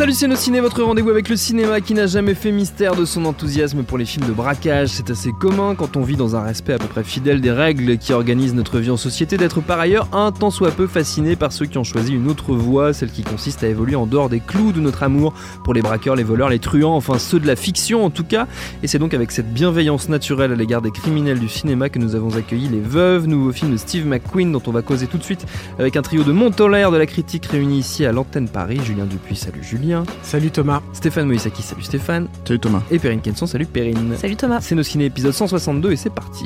Salut 0.00 0.14
c'est 0.14 0.34
ciné, 0.34 0.60
votre 0.60 0.82
rendez-vous 0.82 1.10
avec 1.10 1.28
le 1.28 1.36
cinéma 1.36 1.82
qui 1.82 1.92
n'a 1.92 2.06
jamais 2.06 2.32
fait 2.32 2.52
mystère 2.52 2.96
de 2.96 3.04
son 3.04 3.26
enthousiasme 3.26 3.82
pour 3.82 3.98
les 3.98 4.06
films 4.06 4.26
de 4.26 4.32
braquage. 4.32 4.88
C'est 4.88 5.10
assez 5.10 5.30
commun 5.30 5.74
quand 5.74 5.98
on 5.98 6.00
vit 6.00 6.16
dans 6.16 6.36
un 6.36 6.40
respect 6.40 6.72
à 6.72 6.78
peu 6.78 6.86
près 6.86 7.04
fidèle 7.04 7.42
des 7.42 7.50
règles 7.50 7.98
qui 7.98 8.14
organisent 8.14 8.54
notre 8.54 8.78
vie 8.78 8.88
en 8.88 8.96
société 8.96 9.36
d'être 9.36 9.60
par 9.60 9.78
ailleurs 9.78 10.08
un 10.14 10.32
tant 10.32 10.50
soit 10.50 10.70
peu 10.70 10.86
fasciné 10.86 11.36
par 11.36 11.52
ceux 11.52 11.66
qui 11.66 11.76
ont 11.76 11.84
choisi 11.84 12.14
une 12.14 12.30
autre 12.30 12.54
voie, 12.54 12.94
celle 12.94 13.10
qui 13.10 13.22
consiste 13.22 13.62
à 13.62 13.68
évoluer 13.68 13.94
en 13.94 14.06
dehors 14.06 14.30
des 14.30 14.40
clous 14.40 14.72
de 14.72 14.80
notre 14.80 15.02
amour 15.02 15.34
pour 15.64 15.74
les 15.74 15.82
braqueurs, 15.82 16.16
les 16.16 16.22
voleurs, 16.22 16.48
les 16.48 16.60
truands, 16.60 16.96
enfin 16.96 17.18
ceux 17.18 17.38
de 17.38 17.46
la 17.46 17.54
fiction 17.54 18.02
en 18.02 18.08
tout 18.08 18.24
cas. 18.24 18.46
Et 18.82 18.86
c'est 18.86 18.98
donc 18.98 19.12
avec 19.12 19.30
cette 19.30 19.52
bienveillance 19.52 20.08
naturelle 20.08 20.52
à 20.52 20.56
l'égard 20.56 20.80
des 20.80 20.92
criminels 20.92 21.40
du 21.40 21.50
cinéma 21.50 21.90
que 21.90 21.98
nous 21.98 22.14
avons 22.14 22.34
accueilli 22.38 22.68
Les 22.68 22.80
Veuves, 22.80 23.26
nouveau 23.26 23.52
film 23.52 23.72
de 23.72 23.76
Steve 23.76 24.06
McQueen 24.06 24.50
dont 24.50 24.62
on 24.66 24.72
va 24.72 24.80
causer 24.80 25.08
tout 25.08 25.18
de 25.18 25.24
suite 25.24 25.44
avec 25.78 25.98
un 25.98 26.02
trio 26.02 26.22
de 26.22 26.32
montolaires 26.32 26.90
de 26.90 26.96
la 26.96 27.04
critique 27.04 27.44
réunis 27.44 27.80
ici 27.80 28.06
à 28.06 28.12
l'antenne 28.12 28.48
Paris. 28.48 28.80
Julien 28.82 29.04
Dupuis, 29.04 29.36
salut 29.36 29.62
Julien. 29.62 29.89
Salut 30.22 30.50
Thomas. 30.50 30.82
Stéphane 30.92 31.26
Moïsaki, 31.26 31.62
salut 31.62 31.82
Stéphane. 31.82 32.28
Salut 32.44 32.60
Thomas. 32.60 32.82
Et 32.90 32.98
Perrine 32.98 33.20
Kenson, 33.20 33.46
salut 33.46 33.66
Perrine. 33.66 34.14
Salut 34.16 34.36
Thomas. 34.36 34.60
C'est 34.60 34.74
nos 34.74 34.82
ciné 34.82 35.06
épisode 35.06 35.32
162 35.32 35.92
et 35.92 35.96
c'est 35.96 36.10
parti. 36.10 36.44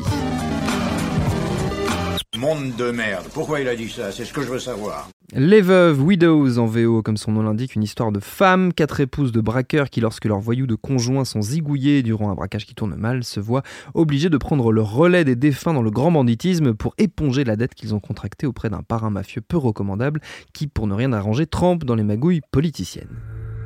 Monde 2.39 2.75
de 2.77 2.91
merde. 2.91 3.27
Pourquoi 3.33 3.61
il 3.61 3.69
a 3.69 3.77
dit 3.77 3.89
ça? 3.89 4.11
C'est 4.11 4.25
ce 4.25 4.33
que 4.33 4.43
je 4.43 4.49
veux 4.49 4.59
savoir. 4.59 5.09
Les 5.35 5.61
veuves, 5.61 6.03
widows 6.03 6.59
en 6.59 6.67
VO, 6.67 7.01
comme 7.01 7.17
son 7.17 7.33
nom 7.33 7.43
l'indique, 7.43 7.75
une 7.75 7.83
histoire 7.83 8.13
de 8.13 8.21
femmes, 8.21 8.73
quatre 8.73 9.01
épouses 9.01 9.33
de 9.33 9.41
braqueurs 9.41 9.89
qui, 9.89 10.01
lorsque 10.01 10.25
leurs 10.25 10.41
voyous 10.41 10.67
de 10.67 10.75
conjoints 10.75 11.25
sont 11.25 11.43
zigouillés 11.43 12.03
durant 12.03 12.31
un 12.31 12.35
braquage 12.35 12.67
qui 12.67 12.75
tourne 12.75 12.97
mal, 12.97 13.25
se 13.25 13.41
voient 13.41 13.63
obligés 13.95 14.31
de 14.31 14.37
prendre 14.37 14.73
le 14.73 14.83
relais 14.83 15.25
des 15.25 15.37
défunts 15.37 15.73
dans 15.73 15.83
le 15.83 15.91
grand 15.91 16.11
banditisme 16.11 16.75
pour 16.75 16.95
éponger 16.99 17.45
la 17.45 17.57
dette 17.57 17.75
qu'ils 17.75 17.95
ont 17.95 18.01
contractée 18.01 18.47
auprès 18.47 18.69
d'un 18.69 18.83
parrain 18.83 19.11
mafieux 19.11 19.41
peu 19.41 19.57
recommandable 19.57 20.21
qui, 20.53 20.67
pour 20.67 20.87
ne 20.87 20.95
rien 20.95 21.13
arranger, 21.13 21.47
trempe 21.47 21.85
dans 21.85 21.95
les 21.95 22.05
magouilles 22.05 22.43
politiciennes. 22.51 23.17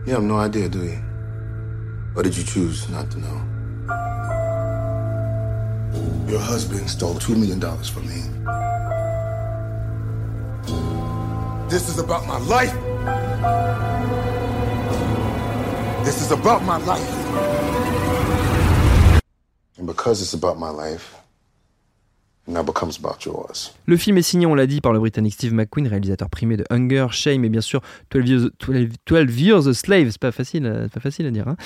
You 0.09 0.15
have 0.15 0.23
no 0.23 0.39
idea, 0.39 0.71
do 0.71 0.85
you? 0.85 1.03
Or 2.17 2.23
did 2.23 2.35
you 2.35 2.43
choose 2.43 2.89
not 2.89 3.11
to 3.11 3.19
know? 3.19 3.43
Your 6.27 6.41
husband 6.41 6.89
stole 6.89 7.17
$2 7.17 7.37
million 7.37 7.61
from 7.61 8.09
me. 8.09 8.23
This 11.69 11.91
is 11.91 11.99
about 11.99 12.27
my 12.27 12.39
life. 12.39 12.73
This 16.07 16.23
is 16.23 16.33
about 16.33 16.63
my 16.63 16.79
life. 16.79 17.13
And 19.77 19.87
because 19.87 20.23
it's 20.23 20.33
about 20.33 20.59
my 20.59 20.71
life, 20.71 21.18
Le 23.87 23.97
film 23.97 24.19
est 24.19 24.23
signé, 24.23 24.47
on 24.47 24.55
l'a 24.55 24.67
dit, 24.67 24.81
par 24.81 24.93
le 24.93 24.99
Britannique 24.99 25.35
Steve 25.35 25.53
McQueen, 25.53 25.87
réalisateur 25.87 26.31
primé 26.31 26.57
de 26.57 26.65
Hunger, 26.71 27.07
Shame 27.11 27.45
et 27.45 27.49
bien 27.49 27.61
sûr 27.61 27.81
12 28.11 28.29
Years, 28.29 28.51
12, 28.67 28.89
12 29.07 29.41
Years 29.41 29.69
a 29.69 29.75
Slave, 29.75 30.11
c'est 30.11 30.21
pas 30.21 30.33
facile, 30.33 30.89
pas 30.93 31.01
facile 31.01 31.27
à 31.27 31.31
dire, 31.31 31.49
hein, 31.49 31.57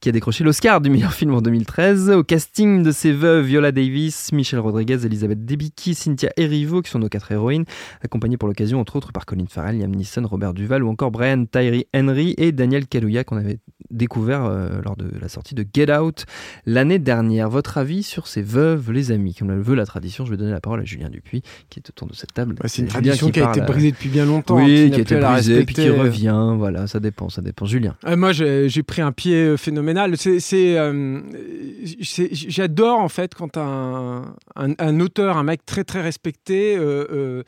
qui 0.00 0.08
a 0.08 0.12
décroché 0.12 0.44
l'Oscar 0.44 0.80
du 0.80 0.90
meilleur 0.90 1.12
film 1.12 1.34
en 1.34 1.40
2013. 1.40 2.10
Au 2.10 2.24
casting 2.24 2.82
de 2.82 2.90
ses 2.90 3.12
veuves, 3.12 3.46
Viola 3.46 3.72
Davis, 3.72 4.32
Michelle 4.32 4.60
Rodriguez, 4.60 5.06
Elisabeth 5.06 5.44
Debicki, 5.44 5.94
Cynthia 5.94 6.30
Erivo, 6.36 6.82
qui 6.82 6.90
sont 6.90 6.98
nos 6.98 7.08
quatre 7.08 7.30
héroïnes, 7.30 7.64
accompagnées 8.02 8.36
pour 8.36 8.48
l'occasion 8.48 8.80
entre 8.80 8.96
autres 8.96 9.12
par 9.12 9.26
Colin 9.26 9.44
Farrell, 9.48 9.78
Liam 9.78 9.94
Neeson, 9.94 10.26
Robert 10.26 10.54
Duval 10.54 10.82
ou 10.82 10.88
encore 10.88 11.10
Brian 11.10 11.44
Tyree 11.44 11.86
Henry 11.94 12.34
et 12.38 12.52
Daniel 12.52 12.86
Kaluuya 12.86 13.24
qu'on 13.24 13.36
avait 13.36 13.58
découvert 13.90 14.44
euh, 14.44 14.80
lors 14.84 14.96
de 14.96 15.10
la 15.20 15.28
sortie 15.28 15.54
de 15.54 15.64
Get 15.72 15.92
Out 15.94 16.24
l'année 16.66 16.98
dernière. 16.98 17.48
Votre 17.50 17.78
avis 17.78 18.02
sur 18.02 18.26
ces 18.26 18.42
veuves, 18.42 18.90
les 18.90 19.12
amis 19.12 19.34
Comme 19.34 19.48
le 19.48 19.60
veut 19.60 19.74
la 19.74 19.86
tradition, 19.86 20.24
je 20.24 20.31
vais 20.32 20.36
donner 20.38 20.50
la 20.50 20.60
parole 20.60 20.80
à 20.80 20.84
Julien 20.84 21.08
Dupuis, 21.08 21.42
qui 21.70 21.78
est 21.78 21.88
autour 21.88 22.08
de 22.08 22.14
cette 22.14 22.34
table. 22.34 22.54
Ouais, 22.62 22.68
c'est 22.68 22.82
une 22.82 22.88
tradition 22.88 23.30
qui, 23.30 23.40
a 23.40 23.50
été 23.50 23.60
euh, 23.60 23.64
brisée 23.64 23.92
depuis 23.92 24.08
bien 24.08 24.24
longtemps. 24.24 24.58
hein, 24.58 24.64
Oui, 24.64 24.84
n'a 24.90 24.90
qui 24.90 24.94
a 24.96 25.02
été 25.02 25.16
brisée, 25.16 25.64
puis 25.64 25.74
qui 25.74 25.80
respecter. 25.82 26.00
revient. 26.02 26.54
Voilà, 26.58 26.86
ça 26.86 26.98
dépend, 27.00 27.28
ça 27.28 27.40
dépend. 27.42 27.64
Julien. 27.66 27.94
Euh, 28.06 28.16
moi, 28.16 28.32
j'ai 28.32 28.82
pris 28.82 29.00
un 29.02 29.12
pied 29.12 29.34
euh, 29.36 29.56
phénoménal. 29.56 30.16
C'est, 30.16 30.78
euh, 30.78 31.20
j'adore 32.32 32.98
en 33.00 33.08
fait 33.08 33.34
quand 33.34 33.56
un, 33.56 34.34
un, 34.56 34.74
un 34.78 35.00
auteur, 35.00 35.36
un 35.36 35.42
mec 35.44 35.64
très 35.64 35.84
très 35.84 36.00
respecté, 36.02 36.76
euh, 36.76 37.06
euh, 37.12 37.42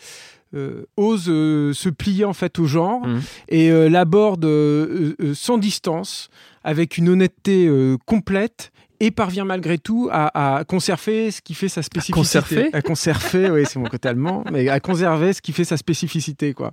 euh, 0.55 0.84
ose 0.97 1.27
euh, 1.28 1.72
se 1.72 1.89
plier 1.89 2.25
en 2.25 2.33
fait 2.33 2.59
au 2.59 2.66
genre 2.66 3.05
Mhm. 3.06 3.21
et 3.49 3.71
euh, 3.71 3.89
l'aborde 3.89 4.45
euh, 4.45 5.15
euh, 5.21 5.34
sans 5.34 5.59
distance, 5.59 6.28
avec 6.62 6.97
une 6.97 7.09
honnêteté 7.09 7.66
euh, 7.66 7.97
complète. 8.06 8.71
Et 9.00 9.10
parvient 9.10 9.44
malgré 9.44 9.77
tout 9.78 10.09
à, 10.12 10.59
à 10.59 10.65
conserver 10.65 11.31
ce 11.31 11.41
qui 11.43 11.55
fait 11.55 11.69
sa 11.69 11.82
spécificité. 11.82 12.12
conserver 12.12 12.71
À 12.72 12.81
conserver, 12.82 13.50
oui, 13.50 13.62
c'est 13.66 13.78
mon 13.78 13.87
côté 13.87 14.09
allemand, 14.09 14.44
mais 14.53 14.69
à 14.69 14.81
conserver 14.81 15.32
ce 15.32 15.43
qui 15.43 15.53
fait 15.53 15.65
sa 15.65 15.77
spécificité, 15.77 16.55
quoi. 16.55 16.72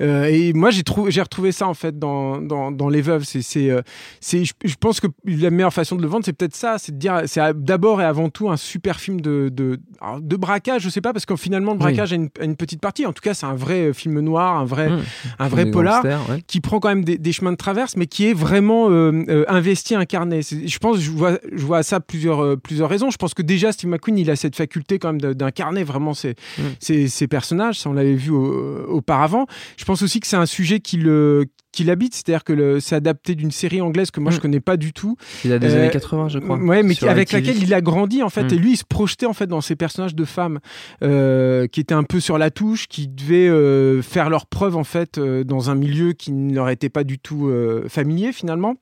Euh, 0.00 0.24
et 0.26 0.52
moi, 0.52 0.70
j'ai 0.70 0.82
trouvé, 0.82 1.10
j'ai 1.10 1.22
retrouvé 1.22 1.52
ça 1.52 1.66
en 1.66 1.74
fait 1.74 1.98
dans, 1.98 2.40
dans, 2.40 2.70
dans 2.70 2.88
les 2.88 3.00
veuves. 3.00 3.24
C'est, 3.24 3.42
c'est, 3.42 3.70
euh, 3.70 3.80
c'est, 4.20 4.44
je, 4.44 4.74
pense 4.78 5.00
que 5.00 5.06
la 5.24 5.50
meilleure 5.50 5.72
façon 5.72 5.96
de 5.96 6.02
le 6.02 6.08
vendre, 6.08 6.24
c'est 6.24 6.34
peut-être 6.34 6.54
ça, 6.54 6.76
c'est 6.78 6.92
de 6.92 6.98
dire, 6.98 7.22
c'est 7.26 7.40
d'abord 7.62 8.00
et 8.02 8.04
avant 8.04 8.28
tout 8.28 8.50
un 8.50 8.56
super 8.58 9.00
film 9.00 9.20
de, 9.20 9.48
de, 9.52 9.78
de 10.20 10.36
braquage. 10.36 10.82
Je 10.82 10.90
sais 10.90 11.00
pas 11.00 11.12
parce 11.14 11.24
que 11.26 11.34
finalement, 11.36 11.72
le 11.72 11.78
Oui. 11.78 11.84
braquage 11.84 12.12
a, 12.12 12.16
une, 12.16 12.28
a 12.40 12.44
une 12.44 12.56
petite 12.56 12.80
partie. 12.80 13.06
En 13.06 13.12
tout 13.12 13.22
cas, 13.22 13.32
c'est 13.34 13.46
un 13.46 13.54
vrai 13.54 13.88
euh, 13.88 13.92
film 13.92 14.20
noir, 14.20 14.56
un 14.58 14.64
vrai, 14.64 14.90
Mmh. 14.90 15.02
un 15.40 15.48
vrai 15.48 15.66
polar 15.70 16.04
ouais. 16.04 16.42
qui 16.46 16.60
prend 16.60 16.78
quand 16.80 16.88
même 16.88 17.04
des, 17.04 17.18
des 17.18 17.32
chemins 17.32 17.50
de 17.52 17.56
traverse, 17.56 17.96
mais 17.96 18.06
qui 18.06 18.26
est 18.28 18.32
vraiment 18.34 18.88
euh, 18.90 19.24
euh, 19.28 19.44
investi, 19.48 19.94
incarné. 19.94 20.40
Je 20.42 20.78
pense, 20.78 21.00
je 21.00 21.10
vois, 21.10 21.38
je 21.52 21.64
vois 21.64 21.78
à 21.78 21.82
ça 21.82 22.00
plusieurs, 22.00 22.40
euh, 22.42 22.56
plusieurs 22.56 22.88
raisons. 22.88 23.10
Je 23.10 23.16
pense 23.16 23.34
que 23.34 23.42
déjà, 23.42 23.72
Steve 23.72 23.90
McQueen, 23.90 24.18
il 24.18 24.30
a 24.30 24.36
cette 24.36 24.56
faculté 24.56 24.98
quand 24.98 25.12
même 25.12 25.34
d'incarner 25.34 25.84
vraiment 25.84 26.14
ses, 26.14 26.34
Mm. 26.58 26.62
ses, 26.80 27.08
ses 27.08 27.26
personnages. 27.28 27.78
Ça, 27.80 27.90
on 27.90 27.92
l'avait 27.92 28.14
vu 28.14 28.30
au- 28.30 28.84
auparavant. 28.88 29.46
Je 29.76 29.84
pense 29.84 30.02
aussi 30.02 30.20
que 30.20 30.26
c'est 30.26 30.36
un 30.36 30.46
sujet 30.46 30.80
qui 30.80 30.96
le 30.96 31.46
qui 31.72 31.84
l'habite, 31.84 32.14
c'est-à-dire 32.14 32.42
que 32.42 32.80
c'est 32.80 32.94
adapté 32.94 33.34
d'une 33.34 33.50
série 33.50 33.82
anglaise 33.82 34.10
que 34.10 34.18
moi 34.18 34.32
Mm. 34.32 34.36
je 34.36 34.40
connais 34.40 34.60
pas 34.60 34.78
du 34.78 34.94
tout, 34.94 35.16
Il 35.44 35.52
a 35.52 35.58
des 35.58 35.74
Euh, 35.74 35.78
années 35.82 35.90
80, 35.90 36.28
je 36.30 36.38
crois. 36.38 36.56
Ouais, 36.56 36.82
mais 36.82 36.94
avec 37.04 37.32
laquelle 37.32 37.62
il 37.62 37.74
a 37.74 37.82
grandi 37.82 38.22
en 38.22 38.30
fait, 38.30 38.44
Mm. 38.44 38.54
et 38.54 38.56
lui 38.58 38.72
il 38.72 38.76
se 38.78 38.84
projetait 38.88 39.26
en 39.26 39.34
fait 39.34 39.46
dans 39.46 39.60
ces 39.60 39.76
personnages 39.76 40.14
de 40.14 40.24
femmes 40.24 40.58
euh, 41.02 41.66
qui 41.66 41.80
étaient 41.80 41.92
un 41.92 42.02
peu 42.04 42.18
sur 42.18 42.38
la 42.38 42.50
touche, 42.50 42.86
qui 42.88 43.08
devaient 43.08 43.48
euh, 43.48 44.00
faire 44.00 44.30
leurs 44.30 44.46
preuves 44.46 44.76
en 44.76 44.84
fait 44.84 45.18
euh, 45.18 45.44
dans 45.44 45.68
un 45.68 45.74
milieu 45.74 46.14
qui 46.14 46.32
ne 46.32 46.54
leur 46.54 46.70
était 46.70 46.88
pas 46.88 47.04
du 47.04 47.18
tout 47.18 47.48
euh, 47.48 47.84
familier 47.88 48.32
finalement. 48.32 48.76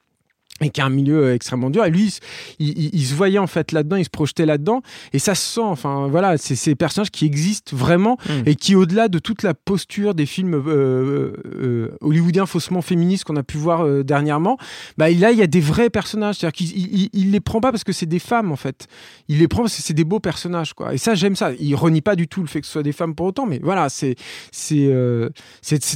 Et 0.61 0.71
qui 0.71 0.81
est 0.81 0.85
un 0.85 0.89
milieu 0.89 1.17
euh, 1.25 1.35
extrêmement 1.35 1.69
dur. 1.69 1.85
Et 1.85 1.91
lui, 1.91 2.05
il, 2.05 2.11
se- 2.13 2.21
il- 2.61 2.79
il- 2.79 2.91
il 2.95 3.05
se 3.05 3.15
voyait 3.15 3.41
en 3.41 3.49
fait 3.49 3.73
là-dedans, 3.73 3.97
il 3.97 4.05
se 4.05 4.11
projetait 4.11 4.47
là-dedans. 4.47 4.83
Et 5.13 5.19
ça 5.19 5.35
se 5.35 5.55
sent. 5.55 5.61
Enfin, 5.61 6.07
voilà, 6.09 6.39
c'est 6.39 6.55
ces 6.55 6.77
personnages 6.77 7.11
qui 7.11 7.27
existent 7.27 7.77
vraiment 7.77 8.19
Mm. 8.29 8.33
et 8.47 8.55
qui, 8.55 8.77
au-delà 8.77 9.09
de 9.09 9.19
toute 9.19 9.43
la 9.43 9.53
posture 9.55 10.15
des 10.15 10.27
films 10.27 10.55
euh, 10.55 11.33
euh, 11.57 11.97
hollywoodiens 12.01 12.47
faussement 12.47 12.83
féministes 12.83 13.25
qu'on 13.25 13.35
a 13.35 13.43
pu 13.43 13.57
voir 13.59 13.85
euh, 13.85 14.05
dernièrement, 14.05 14.57
bah, 14.97 15.11
là, 15.11 15.33
il 15.33 15.39
y 15.39 15.43
a 15.43 15.49
des 15.49 15.59
vrais 15.61 15.91
personnages. 15.91 16.37
C'est-à-dire 16.37 16.53
qu'il 16.53 17.09
il, 17.13 17.31
les 17.33 17.41
prend 17.41 17.61
pas 17.61 17.73
parce 17.73 17.83
que 17.85 17.93
c'est 17.93 18.07
des 18.07 18.21
femmes, 18.21 18.53
en 18.53 18.57
fait. 18.57 18.87
Il 19.27 19.39
les 19.41 19.49
prend 19.49 19.63
parce 19.63 19.77
que 19.77 19.83
c'est 19.83 19.93
des 19.93 20.05
beaux 20.05 20.21
personnages, 20.21 20.73
quoi. 20.73 20.95
Et 20.95 20.99
ça, 20.99 21.17
j'aime 21.17 21.35
ça. 21.35 21.51
Il 21.59 21.75
renie 21.75 22.01
pas 22.01 22.15
du 22.15 22.29
tout 22.29 22.43
le 22.43 22.47
fait 22.47 22.61
que 22.61 22.67
ce 22.67 22.73
soit 22.75 22.83
des 22.85 22.93
femmes 22.93 23.17
pour 23.17 23.27
autant, 23.27 23.47
mais 23.47 23.59
voilà, 23.61 23.89
c'est 23.89 24.15
c'est 24.53 24.87
euh, 24.87 25.31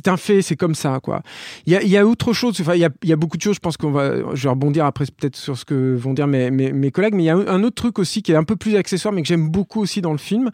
un 0.06 0.16
fait, 0.16 0.42
c'est 0.42 0.56
comme 0.56 0.74
ça, 0.74 0.98
quoi. 1.00 1.22
Il 1.66 1.72
y 1.72 1.76
a, 1.76 1.82
y 1.84 1.96
a 1.96 2.04
autre 2.04 2.32
chose. 2.32 2.60
Enfin, 2.60 2.74
il 2.74 2.80
y 2.80 2.84
a, 2.84 2.90
il 3.04 3.08
y 3.08 3.12
a 3.12 3.16
beaucoup 3.16 3.36
de 3.36 3.42
choses. 3.42 3.54
Je 3.54 3.60
pense 3.60 3.76
qu'on 3.76 3.92
va. 3.92 4.34
Je 4.34 4.47
vais 4.48 4.54
rebondir 4.54 4.84
après 4.84 5.04
peut-être 5.04 5.36
sur 5.36 5.56
ce 5.56 5.64
que 5.64 5.94
vont 5.94 6.14
dire 6.14 6.26
mes, 6.26 6.50
mes, 6.50 6.90
collègues, 6.90 7.14
mais 7.14 7.24
il 7.24 7.26
y 7.26 7.30
a 7.30 7.36
un, 7.36 7.62
autre 7.62 7.76
truc 7.76 7.98
aussi 7.98 8.22
qui 8.22 8.32
est 8.32 8.36
un 8.36 8.44
peu 8.44 8.56
plus 8.56 8.76
accessoire, 8.76 9.12
mais 9.12 9.22
que 9.22 9.28
j'aime 9.28 9.48
beaucoup 9.48 9.80
aussi 9.80 10.00
dans 10.00 10.12
le 10.12 10.18
film, 10.18 10.50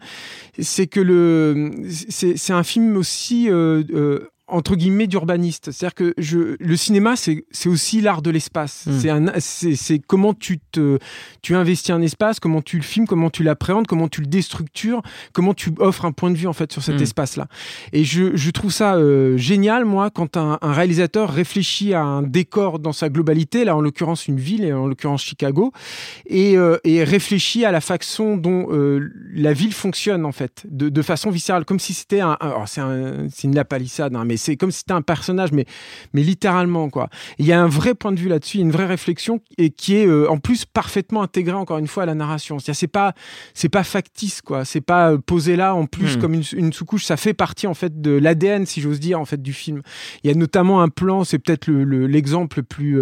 c'est 0.59 0.87
que 0.87 0.99
le 0.99 1.71
c'est 1.89 2.37
c'est 2.37 2.53
un 2.53 2.63
film 2.63 2.97
aussi 2.97 3.49
euh, 3.49 3.83
euh, 3.93 4.29
entre 4.47 4.75
guillemets 4.75 5.07
d'urbaniste. 5.07 5.71
C'est-à-dire 5.71 5.95
que 5.95 6.13
je, 6.17 6.55
le 6.59 6.75
cinéma, 6.77 7.15
c'est 7.15 7.45
c'est 7.51 7.69
aussi 7.69 8.01
l'art 8.01 8.21
de 8.21 8.29
l'espace. 8.29 8.85
Mm. 8.87 9.29
C'est 9.39 9.99
comment 9.99 10.33
tu, 10.33 10.59
te, 10.71 10.99
tu 11.41 11.55
investis 11.55 11.89
un 11.91 12.01
espace, 12.01 12.39
comment 12.39 12.61
tu 12.61 12.77
le 12.77 12.83
filmes, 12.83 13.07
comment 13.07 13.29
tu 13.29 13.43
l'appréhendes, 13.43 13.87
comment 13.87 14.07
tu 14.07 14.21
le 14.21 14.27
déstructures, 14.27 15.01
comment 15.33 15.53
tu 15.53 15.71
offres 15.79 16.05
un 16.05 16.11
point 16.11 16.29
de 16.31 16.37
vue 16.37 16.47
en 16.47 16.53
fait 16.53 16.71
sur 16.71 16.83
cet 16.83 16.99
Mm. 16.99 17.03
espace-là. 17.03 17.47
Et 17.91 18.03
je, 18.03 18.35
je 18.35 18.51
trouve 18.51 18.71
ça 18.71 18.95
euh, 18.95 19.35
génial, 19.37 19.83
moi, 19.85 20.09
quand 20.11 20.37
un, 20.37 20.59
un 20.61 20.73
réalisateur 20.73 21.31
réfléchit 21.31 21.93
à 21.93 22.03
un 22.03 22.21
décor 22.21 22.79
dans 22.79 22.93
sa 22.93 23.09
globalité, 23.09 23.65
là 23.65 23.75
en 23.75 23.81
l'occurrence 23.81 24.27
une 24.27 24.39
ville, 24.39 24.63
et 24.63 24.73
en 24.73 24.87
l'occurrence 24.87 25.23
Chicago, 25.23 25.71
et, 26.27 26.57
euh, 26.57 26.77
et 26.83 27.03
réfléchit 27.03 27.65
à 27.65 27.71
la 27.71 27.81
façon 27.81 28.37
dont 28.37 28.67
euh, 28.71 29.09
la 29.33 29.53
ville 29.53 29.73
fonctionne 29.73 30.25
en 30.25 30.31
fait, 30.31 30.63
de, 30.69 30.89
de 30.89 31.01
façon 31.01 31.29
viscérale, 31.31 31.65
comme 31.65 31.79
si 31.79 31.93
c'était 31.93 32.19
un, 32.21 32.37
un- 32.39 32.47
alors 32.47 32.67
c'est 32.67 32.81
un- 32.81 33.27
une 33.43 33.55
lapalissade, 33.55 34.15
hein, 34.15 34.23
mais 34.25 34.34
c'est 34.37 34.57
comme 34.57 34.71
si 34.71 34.79
c'était 34.79 34.93
un 34.93 35.01
personnage, 35.01 35.51
mais, 35.51 35.65
mais 36.13 36.21
littéralement, 36.21 36.89
quoi. 36.89 37.09
Il 37.39 37.45
y 37.45 37.53
a 37.53 37.61
un 37.61 37.67
vrai 37.67 37.95
point 37.95 38.11
de 38.11 38.19
vue 38.19 38.29
là-dessus, 38.29 38.59
une 38.59 38.71
vraie 38.71 38.85
réflexion 38.85 39.41
et 39.57 39.69
qui 39.69 39.95
est 39.95 40.27
en 40.27 40.37
plus 40.37 40.65
parfaitement 40.65 41.21
intégrée 41.21 41.55
encore 41.55 41.77
une 41.77 41.87
fois 41.87 42.03
à 42.03 42.05
la 42.05 42.15
narration. 42.15 42.57
C'est 42.59 42.87
pas, 42.87 43.13
c'est 43.53 43.69
pas 43.69 43.83
factice, 43.83 44.41
quoi. 44.41 44.65
C'est 44.65 44.81
pas 44.81 45.17
posé 45.17 45.55
là 45.55 45.75
en 45.75 45.85
plus 45.85 46.17
hmm. 46.17 46.21
comme 46.21 46.33
une, 46.33 46.73
sous-couche. 46.73 47.05
Ça 47.05 47.17
fait 47.17 47.33
partie 47.33 47.67
en 47.67 47.73
fait 47.73 48.01
de 48.01 48.11
l'ADN, 48.11 48.65
si 48.65 48.81
j'ose 48.81 48.99
dire, 48.99 49.19
en 49.19 49.25
fait 49.25 49.41
du 49.41 49.53
film. 49.53 49.81
Il 50.23 50.29
y 50.29 50.33
a 50.33 50.35
notamment 50.35 50.81
un 50.81 50.89
plan, 50.89 51.23
c'est 51.23 51.39
peut-être 51.39 51.69
l'exemple 51.71 52.59
le, 52.59 52.63
plus 52.63 52.99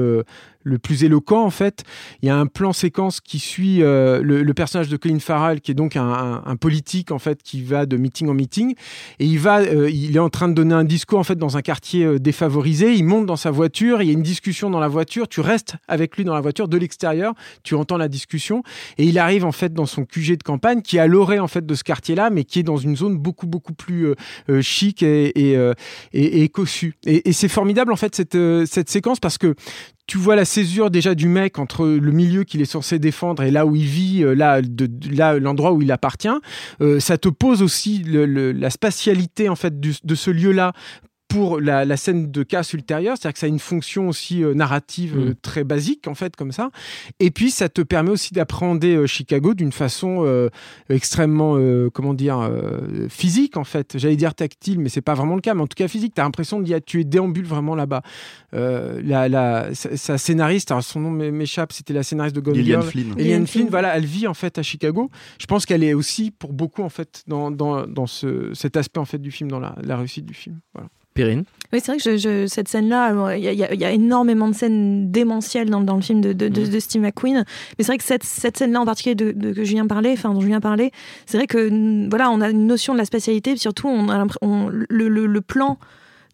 le 0.64 0.80
plus 0.80 1.04
éloquent 1.04 1.44
en 1.44 1.50
fait. 1.50 1.84
Il 2.22 2.28
y 2.28 2.30
a 2.30 2.38
un 2.38 2.48
plan 2.48 2.74
séquence 2.74 3.22
qui 3.22 3.40
suit 3.40 3.84
euh, 3.84 4.22
le, 4.22 4.54
personnage 4.54 4.90
de 4.90 4.98
Colin 4.98 5.20
Farrell 5.20 5.62
qui 5.62 5.72
est 5.72 5.76
donc 5.76 5.96
un, 5.96 6.56
politique 6.60 7.12
en 7.12 7.20
fait 7.20 7.42
qui 7.42 7.64
va 7.64 7.86
de 7.86 7.98
meeting 7.98 8.30
en 8.30 8.34
meeting 8.34 8.76
et 9.20 9.26
il 9.26 9.40
va, 9.40 9.60
euh, 9.62 9.90
il 9.90 10.16
est 10.16 10.20
en 10.20 10.30
train 10.30 10.48
de 10.48 10.54
donner 10.54 10.76
un 10.76 10.84
discours 10.84 11.20
en 11.20 11.24
fait 11.24 11.36
dans 11.36 11.58
un 11.58 11.62
quartier 11.62 12.06
euh, 12.06 12.20
défavorisé. 12.20 12.94
Il 12.94 13.06
monte 13.06 13.26
dans 13.26 13.36
sa 13.36 13.52
voiture, 13.52 14.02
il 14.02 14.08
y 14.08 14.10
a 14.12 14.14
une 14.14 14.22
discussion 14.22 14.70
dans 14.70 14.80
la 14.80 14.88
voiture. 14.88 15.28
Tu 15.28 15.42
restes 15.42 15.76
avec 15.88 16.16
lui 16.16 16.24
dans 16.24 16.36
la 16.36 16.42
voiture 16.42 16.68
de 16.68 16.78
l'extérieur, 16.78 17.34
tu 17.64 17.76
entends 17.76 17.98
la 17.98 18.08
discussion 18.08 18.64
et 18.98 19.06
il 19.06 19.18
arrive 19.20 19.46
en 19.46 19.52
fait 19.52 19.74
dans 19.74 19.86
son 19.86 20.06
QG 20.06 20.38
de 20.38 20.44
campagne 20.44 20.82
qui 20.82 20.98
est 20.98 21.02
à 21.02 21.08
l'orée 21.08 21.40
en 21.40 21.48
fait 21.48 21.66
de 21.66 21.76
ce 21.76 21.84
quartier-là, 21.84 22.30
mais 22.30 22.44
qui 22.44 22.60
est 22.60 22.64
dans 22.64 22.78
une 22.78 22.96
zone 22.96 23.18
beaucoup 23.18 23.48
beaucoup 23.48 23.74
plus 23.74 24.14
chic 24.62 25.02
et 25.02 25.24
et, 25.34 25.54
et, 26.14 26.44
et 26.44 26.50
cossue. 26.50 26.96
Et, 27.06 27.34
c'est 27.34 27.48
formidable 27.48 27.92
en 27.92 27.96
fait 27.96 28.16
cette 28.16 28.38
cette 28.66 28.90
séquence 28.90 29.20
parce 29.20 29.38
que 29.38 29.56
tu 30.06 30.18
vois 30.18 30.36
la 30.36 30.46
césure 30.46 30.92
déjà 30.92 31.16
du 31.16 31.28
mec 31.28 31.60
entre 31.60 31.86
le 31.86 32.12
milieu 32.12 32.44
qu'il 32.44 32.62
est 32.62 32.66
censé 32.66 33.00
défendre 33.00 33.44
et 33.44 33.52
là 33.52 33.66
où 33.66 33.76
il 33.76 33.86
vit, 33.86 34.24
euh, 34.24 34.34
là, 34.34 34.62
là 35.10 35.40
l'endroit 35.40 35.72
où 35.72 35.82
il 35.82 35.92
appartient. 35.92 36.28
Euh, 36.82 37.00
ça 37.00 37.18
te 37.18 37.30
pose 37.30 37.62
aussi 37.62 38.04
la 38.06 38.70
spatialité 38.70 39.50
en 39.50 39.56
fait 39.56 39.80
de 39.80 40.16
ce 40.16 40.32
lieu-là 40.32 40.74
pour 41.34 41.60
la, 41.60 41.98
scène 41.98 42.30
de 42.30 42.44
casse 42.44 42.74
ultérieure, 42.74 43.18
c'est-à-dire 43.18 43.34
que 43.34 43.40
ça 43.40 43.48
a 43.48 43.50
une 43.50 43.58
fonction 43.58 44.08
aussi 44.08 44.44
euh, 44.44 44.54
narrative 44.54 45.18
euh, 45.18 45.30
mm. 45.32 45.36
très 45.42 45.64
basique 45.64 46.08
en 46.08 46.14
fait 46.14 46.36
comme 46.36 46.52
ça. 46.52 46.70
Et 47.20 47.32
puis 47.32 47.50
ça 47.50 47.70
te 47.70 47.82
permet 47.82 48.12
aussi 48.12 48.36
d'appréhender 48.36 48.96
euh, 48.96 49.08
Chicago 49.08 49.56
d'une 49.56 49.72
façon 49.72 50.04
extrêmement 50.90 51.58
comment 51.94 52.14
dire 52.14 52.50
physique 53.10 53.58
en 53.58 53.64
fait. 53.64 53.98
J'allais 53.98 54.16
dire 54.16 54.36
tactile, 54.36 54.80
mais 54.80 54.90
c'est 54.90 55.02
pas 55.02 55.14
vraiment 55.14 55.36
le 55.36 55.42
cas. 55.42 55.54
Mais 55.54 55.62
en 55.62 55.68
tout 55.68 55.76
cas 55.76 55.88
physique, 55.88 56.14
tu 56.14 56.22
as 56.22 56.24
l'impression 56.24 56.60
d'y 56.60 56.74
tu 56.86 57.02
es 57.02 57.04
déambule 57.04 57.46
vraiment 57.46 57.76
là-bas. 57.76 58.02
la, 58.52 59.30
la, 59.30 59.74
sa, 59.74 60.18
scénariste, 60.18 60.72
alors 60.72 60.84
son 60.84 61.00
nom 61.00 61.12
m'échappe, 61.12 61.74
c'était 61.74 61.94
la 61.94 62.04
scénariste 62.04 62.36
de 62.36 62.42
Gone 62.42 62.56
Lillian 62.56 62.82
Flynn. 62.82 63.16
Lillian 63.18 63.46
Flynn, 63.46 63.68
voilà, 63.70 63.96
elle 63.96 64.06
vit 64.06 64.28
en 64.28 64.34
fait 64.34 64.58
à 64.58 64.64
Chicago. 64.64 65.10
Je 65.40 65.46
pense 65.46 65.66
qu'elle 65.66 65.84
est 65.84 65.94
aussi 65.94 66.32
pour 66.32 66.54
beaucoup 66.54 66.84
en 66.84 66.90
fait 66.90 67.24
dans, 67.28 67.52
dans, 67.52 67.88
dans 67.88 68.08
ce, 68.08 68.54
cet 68.54 68.78
aspect 68.78 69.00
en 69.00 69.06
fait 69.06 69.20
du 69.20 69.32
film, 69.32 69.50
dans 69.50 69.60
la, 69.60 69.76
la 69.82 69.98
réussite 69.98 70.26
du 70.26 70.34
film. 70.34 70.60
Voilà. 70.74 70.90
Périne 71.14 71.44
Oui, 71.72 71.80
c'est 71.82 71.92
vrai 71.92 71.98
que 71.98 72.18
je, 72.18 72.48
cette 72.48 72.68
scène-là, 72.68 73.36
il 73.36 73.44
y, 73.44 73.86
a 73.86 73.92
énormément 73.92 74.48
de 74.48 74.56
scènes 74.56 75.12
démentielles 75.12 75.70
dans, 75.70 75.82
dans 75.82 75.96
le 75.96 76.02
film 76.02 76.22
de, 76.22 76.34
de, 76.34 76.48
de, 76.48 76.80
Steve 76.80 77.02
McQueen. 77.02 77.46
Mais 77.78 77.84
c'est 77.84 77.88
vrai 77.88 77.98
que 77.98 78.04
cette, 78.04 78.24
cette 78.24 78.58
scène-là 78.58 78.82
en 78.82 78.86
particulier 78.86 79.16
de, 79.16 79.54
que 79.54 79.64
Julien 79.64 79.88
parlait, 79.88 80.14
enfin 80.14 80.34
dont 80.34 80.42
Julien 80.42 80.60
parlait, 80.60 80.92
c'est 81.26 81.38
vrai 81.38 81.48
que 81.48 82.10
voilà, 82.10 82.32
on 82.32 82.42
a 82.42 82.50
une 82.50 82.68
notion 82.68 82.94
de 82.94 82.98
la 82.98 83.06
spatialité, 83.06 83.56
surtout 83.58 83.88
on 83.88 84.10
a 84.10 84.26
on, 84.42 84.70
le, 84.70 84.86
le, 84.90 85.26
le, 85.26 85.42
plan 85.42 85.78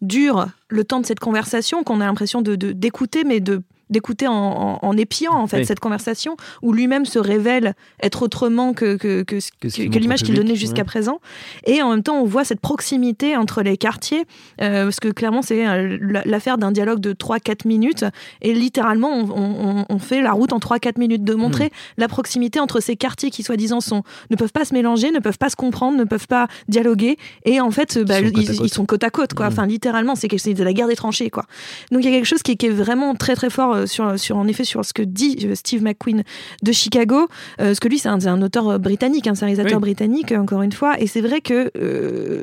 dure 0.02 0.48
le 0.68 0.84
temps 0.84 1.00
de 1.00 1.06
cette 1.06 1.20
conversation 1.20 1.84
qu'on 1.84 2.00
a 2.00 2.06
l'impression 2.06 2.42
de 2.42 2.54
d'écouter, 2.54 3.24
mais 3.24 3.40
de 3.40 3.62
d'écouter 3.90 4.26
en, 4.26 4.78
en, 4.80 4.96
épiant 4.96 5.34
en 5.34 5.46
fait 5.46 5.64
cette 5.64 5.80
conversation 5.80 6.36
où 6.62 6.72
lui-même 6.72 7.04
se 7.04 7.18
révèle 7.18 7.74
être 8.02 8.22
autrement 8.22 8.72
que, 8.72 8.96
que, 8.96 9.22
que, 9.22 9.38
que, 9.60 9.98
l'image 9.98 10.22
qu'il 10.22 10.34
donnait 10.34 10.56
jusqu'à 10.56 10.84
présent. 10.84 11.20
Et 11.66 11.82
en 11.82 11.90
même 11.90 12.02
temps, 12.02 12.20
on 12.20 12.24
voit 12.24 12.44
cette 12.44 12.60
proximité 12.60 13.36
entre 13.36 13.62
les 13.62 13.76
quartiers, 13.76 14.24
euh, 14.60 14.84
parce 14.84 15.00
que 15.00 15.08
clairement, 15.08 15.42
c'est 15.42 15.66
euh, 15.66 15.98
l'affaire 16.24 16.58
d'un 16.58 16.72
dialogue 16.72 17.00
de 17.00 17.12
3-4 17.12 17.66
minutes. 17.66 18.04
Et 18.42 18.54
littéralement, 18.54 19.10
on, 19.12 19.84
on, 19.88 19.98
fait 19.98 20.22
la 20.22 20.32
route 20.32 20.52
en 20.52 20.58
3-4 20.58 20.98
minutes, 20.98 21.24
de 21.24 21.34
montrer 21.34 21.66
hmm. 21.66 21.98
la 21.98 22.08
proximité 22.08 22.60
entre 22.60 22.80
ces 22.80 22.96
quartiers 22.96 23.30
qui, 23.30 23.42
soi-disant, 23.42 23.80
sont, 23.80 24.02
ne 24.30 24.36
peuvent 24.36 24.52
pas 24.52 24.64
se 24.64 24.74
mélanger, 24.74 25.10
ne 25.10 25.18
peuvent 25.18 25.38
pas 25.38 25.50
se 25.50 25.56
comprendre, 25.56 25.98
ne 25.98 26.04
peuvent 26.04 26.28
pas 26.28 26.48
dialoguer. 26.68 27.16
Et 27.44 27.60
en 27.60 27.70
fait, 27.70 27.98
bah, 27.98 28.20
ils, 28.20 28.72
sont 28.72 28.86
côte 28.86 29.04
à 29.04 29.10
côte, 29.10 29.34
quoi. 29.34 29.46
Hmm. 29.46 29.52
Enfin, 29.52 29.66
littéralement, 29.66 30.14
c'est 30.14 30.28
de 30.28 30.64
la 30.64 30.72
guerre 30.72 30.88
des 30.88 30.96
tranchées, 30.96 31.30
quoi. 31.30 31.44
Donc, 31.90 32.02
il 32.02 32.10
y 32.10 32.12
a 32.12 32.16
quelque 32.16 32.26
chose 32.26 32.42
qui, 32.42 32.56
qui 32.56 32.66
est 32.66 32.70
vraiment 32.70 33.14
très, 33.14 33.34
très 33.34 33.50
fort 33.50 33.79
euh, 33.80 33.86
sur, 33.86 34.18
sur, 34.18 34.36
en 34.36 34.46
effet, 34.46 34.64
sur 34.64 34.84
ce 34.84 34.92
que 34.92 35.02
dit 35.02 35.38
euh, 35.44 35.54
Steve 35.54 35.82
McQueen 35.82 36.22
de 36.62 36.72
Chicago, 36.72 37.28
euh, 37.60 37.66
parce 37.66 37.80
que 37.80 37.88
lui, 37.88 37.98
c'est 37.98 38.08
un, 38.08 38.26
un, 38.26 38.42
auteur 38.42 38.78
britannique, 38.78 39.26
un 39.26 39.34
réalisateur 39.34 39.80
britannique, 39.80 40.32
encore 40.32 40.62
une 40.62 40.72
fois, 40.72 41.00
et 41.00 41.06
c'est 41.06 41.20
vrai 41.20 41.40
que 41.40 41.70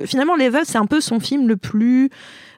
finalement, 0.05 0.35
Level, 0.35 0.63
c'est 0.65 0.77
un 0.77 0.85
peu 0.85 1.01
son 1.01 1.19
film 1.19 1.47
le 1.47 1.57
plus 1.57 2.05
euh, 2.05 2.09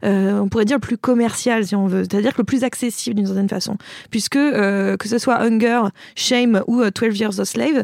on 0.04 0.48
pourrait 0.50 0.66
dire 0.66 0.78
le 0.78 0.81
plus 0.81 0.98
commercial 0.98 1.66
si 1.66 1.75
on 1.75 1.88
veut, 1.88 2.04
c'est-à-dire 2.04 2.34
le 2.38 2.44
plus 2.44 2.63
accessible 2.63 3.16
d'une 3.16 3.25
certaine 3.25 3.50
façon, 3.50 3.78
puisque 4.12 4.36
euh, 4.36 4.98
que 4.98 5.07
ce 5.07 5.18
soit 5.18 5.42
Hunger, 5.42 5.81
Shame 6.16 6.62
ou 6.68 6.81
12 6.84 6.92
euh, 7.01 7.10
Years 7.12 7.40
a 7.40 7.46
Slave, 7.46 7.84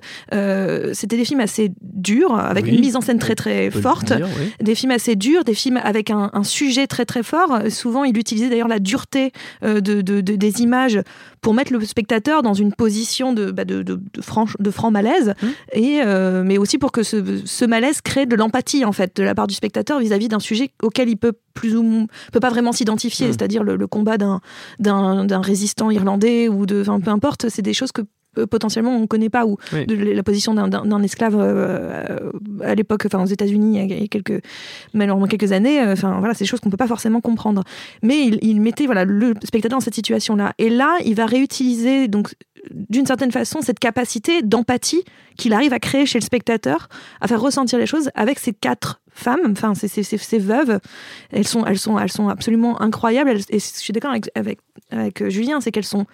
c'était 0.94 1.17
des 1.17 1.25
films 1.25 1.39
assez 1.39 1.71
durs, 1.81 2.35
avec 2.35 2.67
une 2.67 2.79
mise 2.79 2.95
en 2.95 3.01
scène 3.01 3.19
très 3.19 3.35
très 3.35 3.71
forte, 3.71 4.13
des 4.62 4.75
films 4.75 4.91
assez 4.91 5.15
durs, 5.15 5.44
des 5.44 5.53
films 5.53 5.79
avec 5.83 6.09
un, 6.09 6.31
sujet 6.44 6.88
très 6.88 7.06
très 7.06 7.23
fort. 7.23 7.59
Souvent, 7.69 8.03
il 8.03 8.18
utilisait 8.18 8.50
d'ailleurs 8.50 8.68
la 8.68 8.79
dureté 8.79 9.31
de, 9.63 10.01
des 10.01 10.61
images 10.61 11.00
pour 11.45 11.53
mettre 11.53 11.71
le 11.71 11.86
spectateur 11.86 12.42
dans 12.42 12.56
une 12.56 12.74
position 12.74 13.31
de, 13.31 13.51
bah, 13.51 13.65
de, 13.65 13.83
de, 13.83 14.00
franc, 14.21 14.47
de 14.57 14.71
franc 14.71 14.89
malaise, 14.89 15.36
mmh. 15.42 15.47
et, 15.74 16.01
mais 16.44 16.57
aussi 16.57 16.80
pour 16.80 16.92
que 16.92 17.03
ce, 17.03 17.45
ce 17.45 17.65
malaise 17.65 18.01
crée 18.01 18.25
de 18.25 18.36
l'empathie 18.36 18.83
en 18.83 18.92
fait 18.92 19.15
de 19.15 19.21
la 19.24 19.36
part 19.36 19.45
du 19.45 19.53
spectateur 19.53 20.00
vis-à-vis 20.00 20.27
d'un 20.27 20.39
sujet 20.39 20.71
auquel 20.81 21.07
il 21.07 21.18
peut 21.18 21.33
plus 21.53 21.75
ou 21.75 22.07
peut 22.31 22.39
pas 22.39 22.50
vraiment 22.50 22.71
s'identifier, 22.71 23.27
mm. 23.27 23.31
c'est-à-dire 23.31 23.63
le, 23.63 23.88
combat 23.88 24.18
d'un, 24.18 24.42
d'un, 24.80 25.42
résistant 25.42 25.92
irlandais 25.92 26.47
ou 26.47 26.65
de, 26.65 26.83
peu 26.83 27.12
importe, 27.12 27.50
c'est 27.50 27.62
des 27.62 27.74
choses 27.74 27.92
que 27.92 28.01
euh, 28.01 28.06
potentiellement 28.49 28.95
on 28.95 29.01
ne 29.01 29.05
connaît 29.05 29.29
pas 29.29 29.45
ou 29.45 29.57
de 29.71 29.95
la 29.95 30.23
position 30.23 30.53
d'un, 30.53 31.03
esclave 31.03 31.35
euh, 31.37 32.31
à 32.63 32.75
l'époque 32.75 33.03
enfin 33.05 33.21
aux 33.21 33.27
États-Unis 33.27 33.79
il 33.79 33.91
y 33.91 34.03
a 34.03 34.07
quelques 34.07 34.41
malheureusement 34.93 35.27
quelques 35.27 35.51
années 35.51 35.81
euh, 35.81 35.93
enfin 35.93 36.19
voilà 36.19 36.33
c'est 36.33 36.43
des 36.43 36.49
choses 36.49 36.59
qu'on 36.59 36.69
peut 36.69 36.77
pas 36.77 36.87
forcément 36.87 37.21
comprendre. 37.21 37.63
Mais 38.01 38.25
il, 38.25 38.39
il, 38.41 38.61
mettait 38.61 38.85
voilà 38.85 39.05
le 39.05 39.33
spectateur 39.43 39.77
dans 39.77 39.83
cette 39.83 39.95
situation 39.95 40.35
là 40.35 40.53
et 40.57 40.69
là 40.69 40.97
il 41.05 41.15
va 41.15 41.25
réutiliser 41.25 42.07
donc 42.07 42.33
d'une 42.71 43.05
certaine 43.05 43.31
façon 43.31 43.61
cette 43.61 43.79
capacité 43.79 44.41
d'empathie 44.41 45.03
qu'il 45.37 45.53
arrive 45.53 45.73
à 45.73 45.79
créer 45.79 46.05
chez 46.05 46.19
le 46.19 46.23
spectateur, 46.23 46.87
à 47.21 47.27
faire 47.27 47.41
ressentir 47.41 47.79
les 47.79 47.85
choses 47.85 48.09
avec 48.15 48.39
ces 48.39 48.53
quatre 48.53 49.01
femmes, 49.11 49.51
enfin 49.51 49.73
ces, 49.75 49.87
ces, 49.87 50.37
veuves, 50.39 50.79
elles 51.31 51.47
sont, 51.47 51.65
elles, 51.65 51.79
sont, 51.79 51.97
elles 51.99 52.11
sont 52.11 52.27
absolument 52.29 52.81
incroyables. 52.81 53.31
et 53.49 53.59
je 53.59 53.59
suis 53.59 53.93
d'accord 53.93 54.11
avec, 54.11 54.29
avec, 54.35 54.59
avec 54.91 55.21
euh, 55.21 55.29
Julien, 55.29 55.61
c'est 55.61 55.71
qu'elles 55.71 55.85
sont 55.85 56.05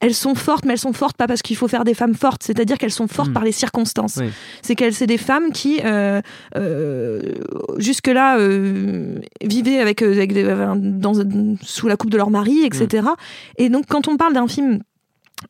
elles 0.00 0.14
sont 0.14 0.34
fortes, 0.34 0.64
mais 0.64 0.74
elles 0.74 0.78
sont 0.78 0.92
fortes 0.92 1.16
pas 1.16 1.26
parce 1.26 1.42
qu'il 1.42 1.56
faut 1.56 1.68
faire 1.68 1.84
des 1.84 1.94
femmes 1.94 2.14
fortes, 2.14 2.42
c'est-à-dire 2.42 2.78
qu'elles 2.78 2.92
sont 2.92 3.08
fortes 3.08 3.30
hmm. 3.30 3.34
par 3.34 3.44
les 3.44 3.52
circonstances. 3.52 4.20
C'est 4.62 4.74
qu'elles, 4.74 4.94
c'est 4.94 5.06
des 5.06 5.18
femmes 5.18 5.52
qui, 5.52 5.80
euh, 5.84 6.20
euh, 6.56 7.34
jusque-là, 7.78 8.38
vivaient 9.42 9.80
avec, 9.80 10.02
avec 10.02 10.32
dans, 10.34 11.14
sous 11.62 11.88
la 11.88 11.96
coupe 11.96 12.10
de 12.10 12.16
leur 12.16 12.30
mari, 12.30 12.64
etc. 12.64 13.02
Hmm. 13.02 13.14
Et 13.58 13.68
donc, 13.68 13.86
quand 13.88 14.08
on 14.08 14.16
parle 14.16 14.34
d'un 14.34 14.48
film 14.48 14.80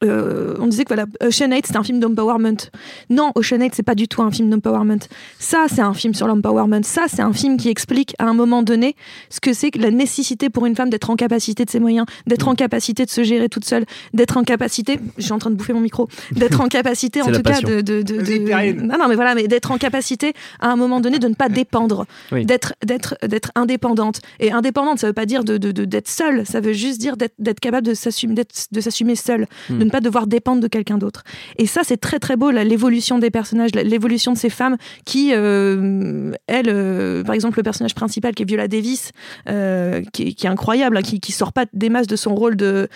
euh, 0.04 0.54
on 0.60 0.66
disait 0.66 0.84
que 0.84 0.94
voilà, 0.94 1.06
Ocean 1.20 1.50
8 1.50 1.66
c'est 1.66 1.76
un 1.76 1.82
film 1.82 1.98
d'empowerment. 1.98 2.70
Non, 3.10 3.32
Ocean 3.34 3.60
8 3.60 3.72
c'est 3.74 3.82
pas 3.82 3.94
du 3.94 4.08
tout 4.08 4.22
un 4.22 4.30
film 4.30 4.50
d'empowerment. 4.50 4.98
Ça 5.38 5.66
c'est 5.68 5.80
un 5.80 5.94
film 5.94 6.14
sur 6.14 6.26
l'empowerment. 6.26 6.82
Ça 6.82 7.04
c'est 7.08 7.22
un 7.22 7.32
film 7.32 7.56
qui 7.56 7.68
explique 7.68 8.14
à 8.18 8.26
un 8.26 8.34
moment 8.34 8.62
donné 8.62 8.94
ce 9.30 9.40
que 9.40 9.52
c'est 9.52 9.70
que 9.70 9.78
la 9.78 9.90
nécessité 9.90 10.50
pour 10.50 10.66
une 10.66 10.76
femme 10.76 10.90
d'être 10.90 11.10
en 11.10 11.16
capacité 11.16 11.64
de 11.64 11.70
ses 11.70 11.80
moyens, 11.80 12.06
d'être 12.26 12.48
en 12.48 12.54
capacité 12.54 13.04
de 13.04 13.10
se 13.10 13.22
gérer 13.24 13.48
toute 13.48 13.64
seule, 13.64 13.84
d'être 14.14 14.36
en 14.36 14.44
capacité. 14.44 15.00
Je 15.16 15.22
suis 15.22 15.32
en 15.32 15.38
train 15.38 15.50
de 15.50 15.56
bouffer 15.56 15.72
mon 15.72 15.80
micro. 15.80 16.08
D'être 16.32 16.60
en 16.60 16.68
capacité 16.68 17.22
en 17.22 17.32
tout 17.32 17.42
cas 17.42 17.60
de, 17.60 17.80
de, 17.80 18.02
de, 18.02 18.82
non 18.82 18.98
non 18.98 19.08
mais 19.08 19.16
voilà 19.16 19.34
mais 19.34 19.48
d'être 19.48 19.70
en 19.70 19.78
capacité 19.78 20.32
à 20.60 20.70
un 20.70 20.76
moment 20.76 21.00
donné 21.00 21.18
de 21.18 21.28
ne 21.28 21.34
pas 21.34 21.48
dépendre, 21.48 22.06
d'être 22.32 22.74
d'être 22.84 23.16
d'être 23.26 23.50
indépendante. 23.54 24.20
Et 24.38 24.52
indépendante 24.52 25.00
ça 25.00 25.08
veut 25.08 25.12
pas 25.12 25.26
dire 25.26 25.44
de 25.44 25.56
d'être 25.56 26.08
seule, 26.08 26.46
ça 26.46 26.60
veut 26.60 26.72
juste 26.72 27.00
dire 27.00 27.16
d'être 27.16 27.60
capable 27.60 27.86
de 27.86 27.94
s'assumer 27.94 28.34
de 28.70 28.80
s'assumer 28.80 29.16
seule. 29.16 29.46
Hmm 29.68 29.77
de 29.78 29.84
ne 29.84 29.90
pas 29.90 30.00
devoir 30.00 30.26
dépendre 30.26 30.60
de 30.60 30.68
quelqu'un 30.68 30.98
d'autre. 30.98 31.22
Et 31.56 31.66
ça, 31.66 31.82
c'est 31.84 31.96
très 31.96 32.18
très 32.18 32.36
beau, 32.36 32.50
l'évolution 32.50 33.18
des 33.18 33.30
personnages, 33.30 33.70
l'évolution 33.74 34.32
de 34.32 34.38
ces 34.38 34.50
femmes 34.50 34.76
qui, 35.04 35.30
euh, 35.32 36.32
elle, 36.46 36.68
euh, 36.68 37.24
par 37.24 37.34
exemple, 37.34 37.58
le 37.58 37.62
personnage 37.62 37.94
principal 37.94 38.34
qui 38.34 38.42
est 38.42 38.46
Viola 38.46 38.68
Davis, 38.68 39.12
euh, 39.48 40.02
qui, 40.12 40.28
est 40.28 40.46
incroyable, 40.46 40.96
hein, 40.98 41.02
qui, 41.02 41.20
qui 41.20 41.32
sort 41.32 41.52
pas 41.52 41.66
des 41.72 41.88
masses 41.88 42.06
de 42.06 42.16
son 42.16 42.34
rôle 42.34 42.56
de 42.56 42.88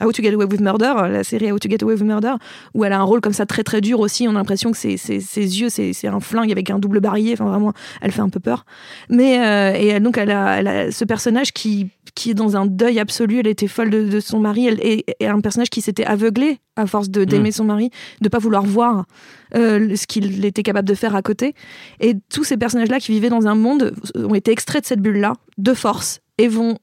How 0.00 0.12
to 0.12 0.22
Get 0.22 0.34
Away 0.34 0.44
with 0.44 0.60
Murder, 0.60 0.94
la 1.10 1.24
série 1.24 1.50
How 1.52 1.58
to 1.58 1.68
Get 1.68 1.82
Away 1.82 1.94
with 1.94 2.04
Murder, 2.04 2.34
où 2.74 2.84
elle 2.84 2.92
a 2.92 2.98
un 2.98 3.04
rôle 3.04 3.20
comme 3.20 3.32
ça 3.32 3.46
très 3.46 3.64
très 3.64 3.80
dur 3.80 4.00
aussi. 4.00 4.26
On 4.28 4.32
a 4.32 4.34
l'impression 4.34 4.70
que 4.70 4.76
ses, 4.76 4.96
ses, 4.96 5.60
yeux, 5.60 5.68
c'est 5.68 6.06
un 6.06 6.20
flingue 6.20 6.52
avec 6.52 6.70
un 6.70 6.78
double 6.78 7.00
barillet. 7.00 7.32
Enfin, 7.34 7.46
vraiment, 7.46 7.72
elle 8.00 8.12
fait 8.12 8.20
un 8.20 8.28
peu 8.28 8.40
peur. 8.40 8.64
Mais 9.08 9.38
et 9.80 9.98
donc, 10.00 10.18
elle 10.18 10.30
a, 10.30 10.58
elle 10.58 10.68
a 10.68 10.90
ce 10.92 11.04
personnage 11.04 11.52
qui, 11.52 11.90
qui 12.14 12.30
est 12.30 12.34
dans 12.34 12.56
un 12.56 12.66
deuil 12.66 12.98
absolu 12.98 13.38
elle 13.38 13.46
était 13.48 13.68
folle 13.68 13.90
de, 13.90 14.20
son 14.20 14.40
mari, 14.40 14.66
elle, 14.66 14.80
et, 14.80 15.04
un 15.26 15.40
personnage 15.40 15.70
qui 15.70 15.80
s'était 15.80 16.04
aveuglé 16.04 16.58
à 16.76 16.86
force 16.86 17.10
d'aimer 17.10 17.50
mm. 17.50 17.52
son 17.52 17.64
mari, 17.64 17.90
de 18.20 18.28
pas 18.28 18.38
vouloir 18.38 18.64
voir 18.64 19.06
euh, 19.54 19.96
ce 19.96 20.06
qu'il 20.06 20.44
était 20.44 20.62
capable 20.62 20.88
de 20.88 20.94
faire 20.94 21.14
à 21.14 21.22
côté. 21.22 21.54
Et 22.00 22.14
tous 22.32 22.44
ces 22.44 22.56
personnages-là 22.56 23.00
qui 23.00 23.12
vivaient 23.12 23.28
dans 23.28 23.46
un 23.46 23.54
monde 23.54 23.94
ont 24.14 24.34
été 24.34 24.50
extraits 24.50 24.82
de 24.82 24.86
cette 24.86 25.00
bulle-là, 25.00 25.34
de 25.58 25.74
force, 25.74 26.20
et 26.38 26.48
vont 26.48 26.78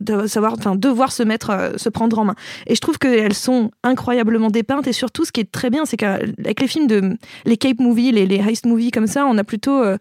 de 0.00 0.26
savoir, 0.26 0.54
enfin, 0.54 0.74
devoir 0.74 1.12
se 1.12 1.22
mettre, 1.22 1.50
euh, 1.50 1.70
se 1.76 1.88
prendre 1.88 2.18
en 2.18 2.24
main. 2.24 2.34
Et 2.66 2.74
je 2.74 2.80
trouve 2.80 2.98
qu'elles 2.98 3.34
sont 3.34 3.70
incroyablement 3.82 4.48
dépeintes. 4.48 4.86
Et 4.86 4.92
surtout, 4.92 5.24
ce 5.24 5.32
qui 5.32 5.40
est 5.40 5.50
très 5.50 5.70
bien, 5.70 5.84
c'est 5.84 5.96
qu'avec 5.96 6.60
les 6.60 6.66
films 6.66 6.86
de 6.86 7.16
les 7.44 7.56
cape 7.56 7.80
movies, 7.80 8.12
les, 8.12 8.26
les 8.26 8.36
heist 8.36 8.66
movies 8.66 8.90
comme 8.90 9.06
ça, 9.06 9.26
on 9.26 9.36
a 9.38 9.44
plutôt 9.44 9.82
euh, 9.82 9.98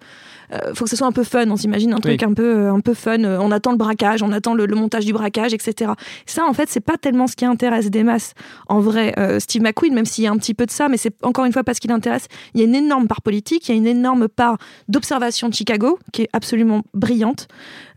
euh, 0.53 0.73
faut 0.73 0.85
que 0.85 0.89
ce 0.89 0.95
soit 0.95 1.07
un 1.07 1.11
peu 1.11 1.23
fun. 1.23 1.49
On 1.49 1.55
s'imagine 1.55 1.93
un 1.93 1.99
truc 1.99 2.23
un 2.23 2.33
peu, 2.33 2.57
euh, 2.57 2.73
un 2.73 2.79
peu 2.79 2.93
fun. 2.93 3.23
On 3.23 3.51
attend 3.51 3.71
le 3.71 3.77
braquage, 3.77 4.23
on 4.23 4.31
attend 4.31 4.53
le, 4.53 4.67
montage 4.67 5.05
du 5.05 5.13
braquage, 5.13 5.53
etc. 5.53 5.91
Ça, 6.25 6.45
en 6.45 6.53
fait, 6.53 6.69
c'est 6.69 6.79
pas 6.79 6.97
tellement 6.97 7.27
ce 7.27 7.35
qui 7.35 7.45
intéresse 7.45 7.89
des 7.89 8.03
masses. 8.03 8.33
En 8.67 8.79
vrai, 8.79 9.13
Steve 9.39 9.61
McQueen, 9.61 9.93
même 9.93 10.05
s'il 10.05 10.23
y 10.23 10.27
a 10.27 10.31
un 10.31 10.37
petit 10.37 10.53
peu 10.53 10.65
de 10.65 10.71
ça, 10.71 10.87
mais 10.87 10.97
c'est 10.97 11.13
encore 11.23 11.45
une 11.45 11.51
fois 11.51 11.63
parce 11.63 11.79
qu'il 11.79 11.91
intéresse. 11.91 12.27
Il 12.53 12.61
y 12.61 12.63
a 12.63 12.65
une 12.65 12.75
énorme 12.75 13.07
part 13.07 13.21
politique, 13.21 13.67
il 13.67 13.71
y 13.71 13.75
a 13.75 13.77
une 13.77 13.87
énorme 13.87 14.27
part 14.27 14.57
d'observation 14.87 15.49
de 15.49 15.53
Chicago 15.53 15.99
qui 16.13 16.23
est 16.23 16.29
absolument 16.33 16.83
brillante, 16.93 17.47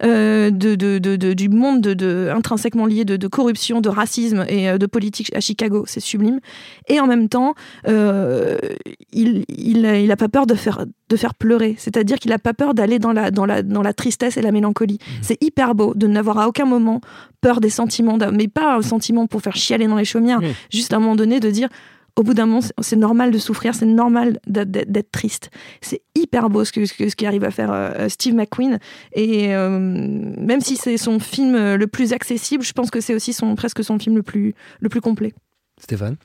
de, 0.02 0.50
de, 0.50 1.32
du 1.34 1.48
monde 1.48 1.80
de, 1.80 1.91
intrinsèquement 2.30 2.86
lié 2.86 3.04
de, 3.04 3.26
corruption, 3.28 3.80
de 3.80 3.88
racisme 3.88 4.44
et 4.48 4.78
de 4.78 4.86
politique 4.86 5.34
à 5.34 5.40
Chicago. 5.40 5.84
C'est 5.86 6.00
sublime. 6.00 6.40
Et 6.88 7.00
en 7.00 7.06
même 7.06 7.28
temps, 7.28 7.54
il, 7.86 9.44
il, 9.48 9.84
il 9.84 10.10
a 10.10 10.16
pas 10.16 10.28
peur 10.28 10.46
de 10.46 10.54
faire, 10.54 10.84
de 11.08 11.16
faire 11.16 11.34
pleurer. 11.34 11.74
C'est-à-dire 11.78 12.18
qu'il 12.18 12.32
a 12.32 12.38
pas 12.38 12.54
peur 12.54 12.74
d'aller 12.74 12.98
dans 12.98 13.12
la, 13.12 13.30
dans, 13.30 13.46
la, 13.46 13.62
dans 13.62 13.82
la 13.82 13.92
tristesse 13.92 14.36
et 14.36 14.42
la 14.42 14.52
mélancolie. 14.52 14.98
Mmh. 15.00 15.12
C'est 15.22 15.42
hyper 15.42 15.74
beau 15.74 15.94
de 15.94 16.06
n'avoir 16.06 16.38
à 16.38 16.48
aucun 16.48 16.64
moment 16.64 17.00
peur 17.40 17.60
des 17.60 17.70
sentiments, 17.70 18.16
mais 18.32 18.48
pas 18.48 18.76
un 18.76 18.82
sentiment 18.82 19.26
pour 19.26 19.42
faire 19.42 19.56
chialer 19.56 19.88
dans 19.88 19.96
les 19.96 20.04
chaumières, 20.04 20.40
juste 20.70 20.92
à 20.92 20.96
un 20.96 21.00
moment 21.00 21.16
donné 21.16 21.40
de 21.40 21.50
dire 21.50 21.68
au 22.16 22.22
bout 22.22 22.34
d'un 22.34 22.46
moment, 22.46 22.60
c'est 22.80 22.96
normal 22.96 23.30
de 23.30 23.38
souffrir, 23.38 23.74
c'est 23.74 23.86
normal 23.86 24.38
d'être 24.46 25.10
triste. 25.10 25.50
C'est 25.80 26.02
hyper 26.14 26.50
beau 26.50 26.64
ce, 26.64 26.72
que, 26.72 26.84
ce, 26.84 27.16
qui 27.16 27.26
arrive 27.26 27.44
à 27.44 27.50
faire 27.50 27.70
euh, 27.72 28.08
Steve 28.08 28.34
McQueen. 28.34 28.78
Et 29.14 29.54
euh, 29.54 29.68
même 29.70 30.60
si 30.60 30.76
c'est 30.76 30.96
son 30.96 31.18
film 31.18 31.74
le 31.74 31.86
plus 31.86 32.12
accessible, 32.12 32.62
je 32.62 32.72
pense 32.72 32.90
que 32.90 33.00
c'est 33.00 33.14
aussi 33.14 33.32
son, 33.32 33.54
presque 33.54 33.82
son 33.82 33.98
film 33.98 34.16
le 34.16 34.22
plus, 34.22 34.54
le 34.80 34.88
plus 34.88 35.00
complet. 35.00 35.32
Stéphane? 35.80 36.16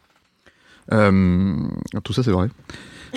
Euh, 0.92 1.56
Tout 2.04 2.14
ça, 2.14 2.24
c'est 2.24 2.32
vrai. 2.32 2.48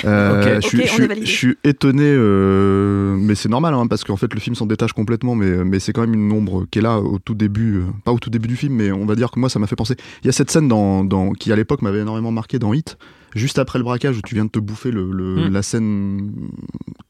Euh, 0.04 0.61
je, 0.61 1.25
suis 1.25 1.56
étonné, 1.64 2.04
euh, 2.04 3.16
mais 3.18 3.35
c'est 3.35 3.49
normal, 3.49 3.75
hein, 3.75 3.87
parce 3.87 4.04
qu'en 4.04 4.16
fait 4.16 4.32
le 4.32 4.40
film 4.40 4.54
s'en 4.54 4.66
détache 4.66 4.92
complètement, 4.92 5.35
mais, 5.35 5.64
mais 5.64 5.78
c'est 5.78 5.92
quand 5.92 6.02
même 6.02 6.14
une 6.14 6.32
ombre 6.32 6.66
qui 6.70 6.78
est 6.78 6.82
là 6.82 6.99
au 6.99 7.18
tout 7.18 7.35
début, 7.35 7.78
euh, 7.78 7.85
pas 8.04 8.12
au 8.12 8.18
tout 8.18 8.30
début 8.30 8.49
du 8.49 8.56
film, 8.56 8.75
mais 8.75 8.92
on 8.92 9.06
va 9.06 9.14
dire 9.14 9.30
que 9.30 9.38
moi 9.40 9.49
ça 9.49 9.59
m'a 9.59 9.66
fait 9.66 9.76
penser. 9.76 9.97
Il 10.23 10.26
y 10.26 10.28
a 10.28 10.32
cette 10.32 10.50
scène 10.50 10.68
dans, 10.68 11.04
dans 11.04 11.32
qui 11.32 11.52
à 11.52 11.56
l'époque 11.56 11.82
m'avait 11.82 12.00
énormément 12.00 12.30
marqué 12.32 12.59
dans 12.59 12.73
Hit, 12.73 12.99
juste 13.35 13.59
après 13.59 13.78
le 13.78 13.85
braquage 13.85 14.16
où 14.16 14.23
tu 14.23 14.35
viens 14.35 14.44
de 14.44 14.50
te 14.50 14.59
bouffer 14.59 14.90
le, 14.90 15.04
hmm. 15.04 15.52
la 15.52 15.62
scène 15.62 16.32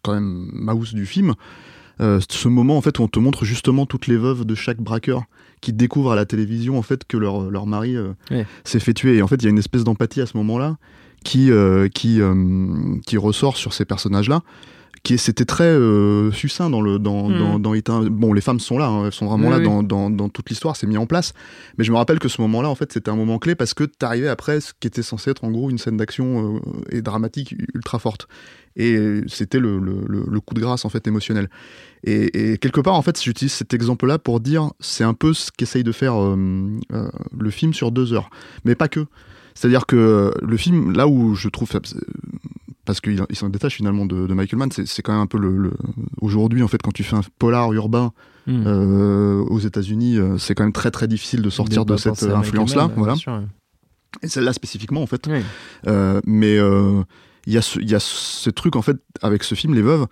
quand 0.02 0.14
même 0.14 0.50
mouse 0.52 0.94
du 0.94 1.06
film. 1.06 1.34
ce 1.98 2.48
moment 2.48 2.76
en 2.76 2.80
fait 2.80 2.98
où 2.98 3.02
on 3.02 3.08
te 3.08 3.18
montre 3.18 3.44
justement 3.44 3.86
toutes 3.86 4.06
les 4.06 4.16
veuves 4.16 4.44
de 4.44 4.54
chaque 4.54 4.80
braqueur 4.80 5.24
qui 5.60 5.72
découvrent 5.74 6.12
à 6.12 6.16
la 6.16 6.24
télévision 6.24 6.78
en 6.78 6.82
fait 6.82 7.04
que 7.04 7.18
leur, 7.18 7.50
leur 7.50 7.66
mari 7.66 7.96
s'est 8.64 8.80
fait 8.80 8.94
tuer 8.94 9.16
et 9.16 9.22
en 9.22 9.26
fait 9.26 9.36
il 9.36 9.44
y 9.44 9.46
a 9.46 9.50
une 9.50 9.58
espèce 9.58 9.84
d'empathie 9.84 10.22
à 10.22 10.26
ce 10.26 10.36
moment-là 10.38 10.76
qui, 11.24 11.50
euh, 11.50 11.88
qui, 11.88 12.20
euh, 12.20 12.34
qui 13.06 13.16
ressort 13.16 13.56
sur 13.56 13.72
ces 13.72 13.84
personnages-là 13.84 14.42
qui 15.02 15.16
c'était 15.16 15.46
très 15.46 15.64
euh, 15.64 16.30
succinct 16.30 16.68
dans 16.68 16.82
le 16.82 16.98
dans, 16.98 17.30
mm. 17.30 17.62
dans, 17.62 18.04
bon 18.04 18.34
les 18.34 18.42
femmes 18.42 18.60
sont 18.60 18.76
là 18.76 18.86
hein, 18.86 19.06
elles 19.06 19.12
sont 19.12 19.24
vraiment 19.24 19.48
là 19.48 19.58
Dans, 19.58 19.82
dans, 19.82 20.10
dans, 20.10 20.28
toute 20.28 20.50
l'histoire 20.50 20.76
c'est 20.76 20.86
mis 20.86 20.98
en 20.98 21.06
place. 21.06 21.32
Mais 21.78 21.84
je 21.84 21.90
me 21.90 21.96
rappelle 21.96 22.18
que 22.18 22.28
ce 22.28 22.38
moment 22.42 22.60
là 22.60 22.68
en 22.68 22.74
fait 22.74 22.92
c'était 22.92 23.10
un 23.10 23.16
moment 23.16 23.38
clé 23.38 23.54
parce 23.54 23.72
que 23.72 23.84
t'arrivais 23.84 24.28
après 24.28 24.60
ce 24.60 24.74
qui 24.78 24.86
était 24.86 25.02
censé 25.02 25.30
être 25.30 25.44
en 25.44 25.50
gros 25.50 25.70
une 25.70 25.78
scène 25.78 25.96
d'action 25.96 26.60
et 26.90 27.00
dramatique 27.00 27.54
ultra 27.74 27.98
forte. 27.98 28.28
Et 28.76 29.22
c'était 29.26 29.58
le, 29.58 29.78
le, 29.78 30.04
le, 30.06 30.40
coup 30.40 30.52
de 30.52 30.60
grâce 30.60 30.84
en 30.84 30.90
fait 30.90 31.06
émotionnel. 31.06 31.48
Et, 32.04 32.52
et 32.52 32.58
quelque 32.58 32.82
part 32.82 32.94
en 32.94 33.02
fait 33.02 33.22
j'utilise 33.22 33.54
cet 33.54 33.72
exemple 33.72 34.06
là 34.06 34.18
pour 34.18 34.38
dire 34.38 34.70
c'est 34.80 35.04
un 35.04 35.14
peu 35.14 35.32
ce 35.32 35.50
qu'essaye 35.50 35.82
de 35.82 35.92
faire 35.92 36.14
le 36.18 37.50
film 37.50 37.72
sur 37.72 37.90
deux 37.90 38.12
heures. 38.12 38.28
Mais 38.66 38.74
pas 38.74 38.88
que 38.88 39.06
c'est-à-dire 39.60 39.84
que 39.84 40.32
le 40.40 40.56
film, 40.56 40.92
là 40.92 41.06
où 41.06 41.34
je 41.34 41.50
trouve 41.50 41.68
parce 42.86 43.02
qu'il 43.02 43.20
s'en 43.34 43.50
détache 43.50 43.74
finalement 43.74 44.06
de, 44.06 44.32
Michael 44.32 44.58
Mann, 44.58 44.70
c'est 44.72 45.02
quand 45.02 45.12
même 45.12 45.20
un 45.20 45.26
peu 45.26 45.36
le, 45.36 45.72
aujourd'hui 46.22 46.62
en 46.62 46.68
fait 46.68 46.80
quand 46.80 46.94
tu 46.94 47.04
fais 47.04 47.14
un 47.14 47.20
polar 47.38 47.70
urbain 47.74 48.12
hmm. 48.46 48.62
euh, 48.66 49.42
aux 49.42 49.58
États-Unis, 49.58 50.16
euh, 50.16 50.38
c'est 50.38 50.54
quand 50.54 50.62
même 50.62 50.72
très 50.72 50.90
très 50.90 51.08
difficile 51.08 51.42
de 51.42 51.50
sortir 51.50 51.84
de 51.84 51.98
cette 51.98 52.22
influence-là, 52.22 52.90
voilà. 52.96 53.16
Et 54.22 54.28
celle-là 54.28 54.54
spécifiquement 54.54 55.02
en 55.02 55.06
fait. 55.06 55.28
Euh, 55.86 56.22
mais 56.24 56.56
il 56.56 57.52
y, 57.52 57.58
a 57.58 57.62
ce, 57.62 57.80
y 57.80 57.94
a 57.94 58.00
ce 58.00 58.48
truc 58.48 58.76
en 58.76 58.82
fait 58.82 58.96
avec 59.20 59.44
ce 59.44 59.54
film 59.54 59.74
Les 59.74 59.82
Veuves, 59.82 60.06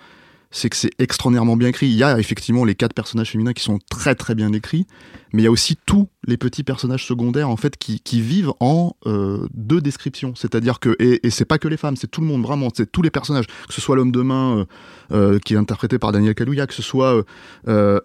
c'est 0.51 0.71
que 0.71 0.77
c'est 0.77 0.91
extraordinairement 0.99 1.57
bien 1.57 1.69
écrit. 1.69 1.87
Il 1.87 1.97
y 1.97 2.03
a 2.03 2.19
effectivement 2.19 2.65
les 2.65 2.75
quatre 2.75 2.95
personnages 2.95 3.31
féminins 3.31 3.53
qui 3.53 3.63
sont 3.63 3.79
très 3.91 4.15
très 4.15 4.35
bien 4.35 4.53
écrits, 4.53 4.87
mais 5.33 5.43
il 5.43 5.45
y 5.45 5.49
a 5.49 5.51
aussi 5.51 5.77
tous 5.85 6.09
les 6.27 6.37
petits 6.37 6.65
personnages 6.65 7.05
secondaires 7.05 7.51
en 7.51 7.57
fait 7.57 7.77
qui, 7.77 8.01
qui 8.01 8.21
vivent 8.21 8.53
en 8.61 8.97
euh, 9.07 9.47
deux 9.53 9.81
descriptions. 9.81 10.35
C'est-à-dire 10.35 10.81
que 10.81 10.97
et, 10.99 11.27
et 11.27 11.31
c'est 11.31 11.45
pas 11.45 11.59
que 11.59 11.69
les 11.69 11.77
femmes, 11.77 11.97
c'est 11.97 12.11
tout 12.11 12.21
le 12.21 12.27
monde 12.27 12.43
vraiment, 12.43 12.69
c'est 12.75 12.91
tous 12.91 13.03
les 13.03 13.11
personnages, 13.11 13.47
que 13.47 13.75
ce 13.75 13.81
soit 13.81 13.97
l'homme 13.97 14.13
de 14.13 14.23
main 14.23 14.59
euh, 14.59 14.65
euh 15.13 15.39
qui 15.39 15.55
est 15.55 15.59
interprété 15.59 15.99
par 15.99 16.13
Daniel 16.13 16.35
Kaluuya, 16.35 16.67
que 16.67 16.75
ce 16.75 16.83
soit 16.83 17.23
le, 17.67 18.01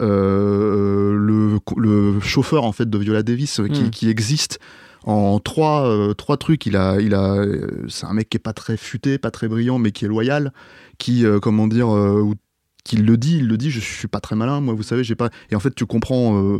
le, 1.77 2.19
chauffeur 2.19 2.63
en 2.63 2.71
fait 2.71 2.89
de 2.89 2.97
Viola 2.97 3.23
Davis 3.23 3.61
qui, 3.71 3.83
hmm. 3.83 3.89
qui 3.89 4.09
existe 4.09 4.59
en 5.03 5.39
trois, 5.39 5.87
euh, 5.87 6.13
trois 6.13 6.37
trucs. 6.37 6.65
Il 6.65 6.75
a, 6.75 6.99
il 6.99 7.13
a, 7.13 7.43
c'est 7.89 8.05
un 8.05 8.13
mec 8.13 8.29
qui 8.29 8.37
est 8.37 8.39
pas 8.39 8.53
très 8.53 8.77
futé, 8.77 9.17
pas 9.17 9.31
très 9.31 9.47
brillant, 9.47 9.79
mais 9.79 9.91
qui 9.91 10.05
est 10.05 10.07
loyal, 10.07 10.53
qui, 10.97 11.25
euh, 11.25 11.39
comment 11.39 11.67
dire, 11.67 11.93
euh, 11.93 12.31
qui 12.83 12.97
le 12.97 13.17
dit, 13.17 13.37
il 13.37 13.47
le 13.47 13.57
dit, 13.57 13.71
je 13.71 13.79
suis 13.79 14.07
pas 14.07 14.19
très 14.19 14.35
malin, 14.35 14.61
moi, 14.61 14.73
vous 14.73 14.83
savez, 14.83 15.03
j'ai 15.03 15.15
pas. 15.15 15.29
Et 15.51 15.55
en 15.55 15.59
fait, 15.59 15.73
tu 15.75 15.85
comprends 15.85 16.59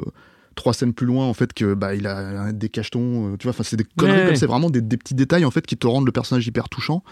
trois 0.55 0.73
scènes 0.73 0.93
plus 0.93 1.07
loin 1.07 1.25
en 1.25 1.33
fait 1.33 1.51
que 1.51 1.73
bah 1.73 1.95
il 1.95 2.05
a 2.05 2.51
des 2.51 2.69
cachetons 2.69 3.35
tu 3.37 3.45
vois 3.45 3.49
enfin 3.49 3.63
c'est 3.63 3.75
des 3.75 3.87
conneries 3.97 4.37
c'est 4.37 4.45
vraiment 4.45 4.69
des, 4.69 4.81
des, 4.81 4.97
petits 4.97 5.15
détails 5.15 5.45
en 5.45 5.49
fait 5.49 5.65
qui 5.65 5.77
te 5.77 5.87
rendent 5.87 6.05
le 6.05 6.11
personnage 6.11 6.45
hyper 6.45 6.69
touchant 6.69 7.03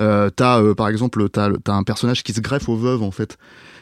euh, 0.00 0.30
t'as 0.30 0.74
par 0.74 0.88
exemple 0.88 1.28
t'as 1.28 1.50
as 1.66 1.72
un 1.72 1.82
personnage 1.82 2.22
qui 2.22 2.32
se 2.32 2.40
greffe 2.40 2.70
aux 2.70 2.76
veuves 2.76 3.02
en 3.02 3.10
fait 3.10 3.36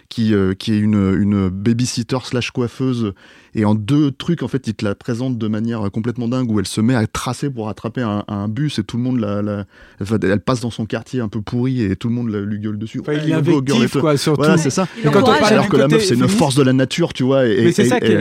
qui, 0.08 0.34
euh, 0.34 0.54
qui 0.54 0.73
est 0.73 0.78
une, 0.78 1.14
une 1.18 1.49
babysitter 1.49 2.18
slash 2.25 2.50
coiffeuse. 2.50 3.12
Et 3.54 3.64
en 3.64 3.75
deux 3.75 4.11
trucs, 4.11 4.42
en 4.42 4.49
fait, 4.49 4.66
il 4.66 4.75
te 4.75 4.84
la 4.84 4.94
présente 4.94 5.38
de 5.38 5.49
manière 5.49 5.90
complètement 5.92 6.28
dingue 6.28 6.50
où 6.50 6.58
elle 6.58 6.66
se 6.66 6.80
met 6.80 6.94
à 6.94 7.06
tracer 7.06 7.50
pour 7.50 7.68
attraper 7.68 8.02
un, 8.02 8.25
un 8.26 8.49
bus 8.49 8.78
et 8.78 8.84
tout 8.84 8.96
le 8.96 9.02
monde 9.02 9.20
la, 9.20 9.42
la 9.42 9.64
elle 10.00 10.40
passe 10.40 10.61
dans 10.61 10.70
son 10.70 10.87
quartier 10.87 11.20
un 11.20 11.28
peu 11.28 11.40
pourri 11.40 11.82
et 11.82 11.94
tout 11.94 12.08
le 12.08 12.14
monde 12.14 12.30
la, 12.30 12.40
lui 12.40 12.58
gueule 12.58 12.78
dessus. 12.78 13.00
Enfin, 13.00 13.12
il 13.12 13.30
est 13.30 13.34
invectif, 13.34 13.99
quoi, 13.99 14.16
surtout. 14.16 14.42
Voilà, 14.42 14.58
c'est 14.58 14.70
ça. 14.70 14.88
Et 15.04 15.08
quand 15.08 15.23
on 15.23 15.38
parle 15.38 15.52
alors 15.52 15.68
que 15.68 15.76
la 15.76 15.88
meuf, 15.88 16.02
c'est 16.02 16.14
une 16.14 16.28
force 16.28 16.56
de 16.56 16.62
la 16.62 16.73
nature, 16.73 17.12
tu 17.12 17.23
vois. 17.23 17.46
Et, 17.46 17.64
Mais 17.64 17.73
c'est 17.73 17.84
ça 17.84 18.00
qui 18.00 18.12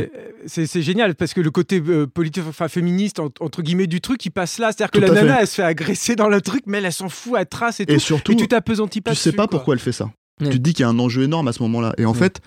c'est 0.48 0.82
génial 0.82 1.16
parce 1.16 1.34
que 1.34 1.42
le 1.42 1.52
côté 1.52 1.82
euh, 1.88 2.08
politique, 2.08 2.44
enfin 2.48 2.68
féministe 2.68 3.20
entre 3.20 3.62
guillemets 3.62 3.88
du 3.88 4.02
truc, 4.02 4.26
il 4.26 4.32
passe 4.32 4.58
là. 4.58 4.72
C'est-à-dire 4.72 4.92
que 4.92 5.00
la 5.00 5.10
nana, 5.10 5.42
elle 5.42 5.48
se 5.48 5.56
fait 5.56 5.64
agresser 5.64 6.16
dans 6.16 6.30
le 6.30 6.42
truc, 6.42 6.64
mais 6.66 6.80
elle, 6.80 6.94
s'en 6.94 7.10
fout, 7.10 7.34
elle 7.38 7.46
trace 7.46 7.80
et, 7.80 7.86
tout. 7.86 7.94
Et 7.94 8.00
surtout, 8.00 8.36
tu 8.36 8.48
t'apesantis 8.48 9.02
pas. 9.02 9.12
Tu 9.12 9.18
sais 9.18 9.32
pas 9.32 9.48
pourquoi 9.48 9.76
elle 9.76 9.80
fait 9.80 9.92
ça. 9.92 10.12
Tu 10.40 10.50
te 10.50 10.58
dis 10.58 10.74
qu'il 10.74 10.84
y 10.84 10.86
a 10.86 10.90
un 10.90 11.00
enjeu 11.00 11.24
énorme 11.24 11.48
à 11.48 11.54
ce 11.54 11.62
moment-là. 11.64 11.94
Et 11.98 12.06
en 12.06 12.14
fait, 12.14 12.42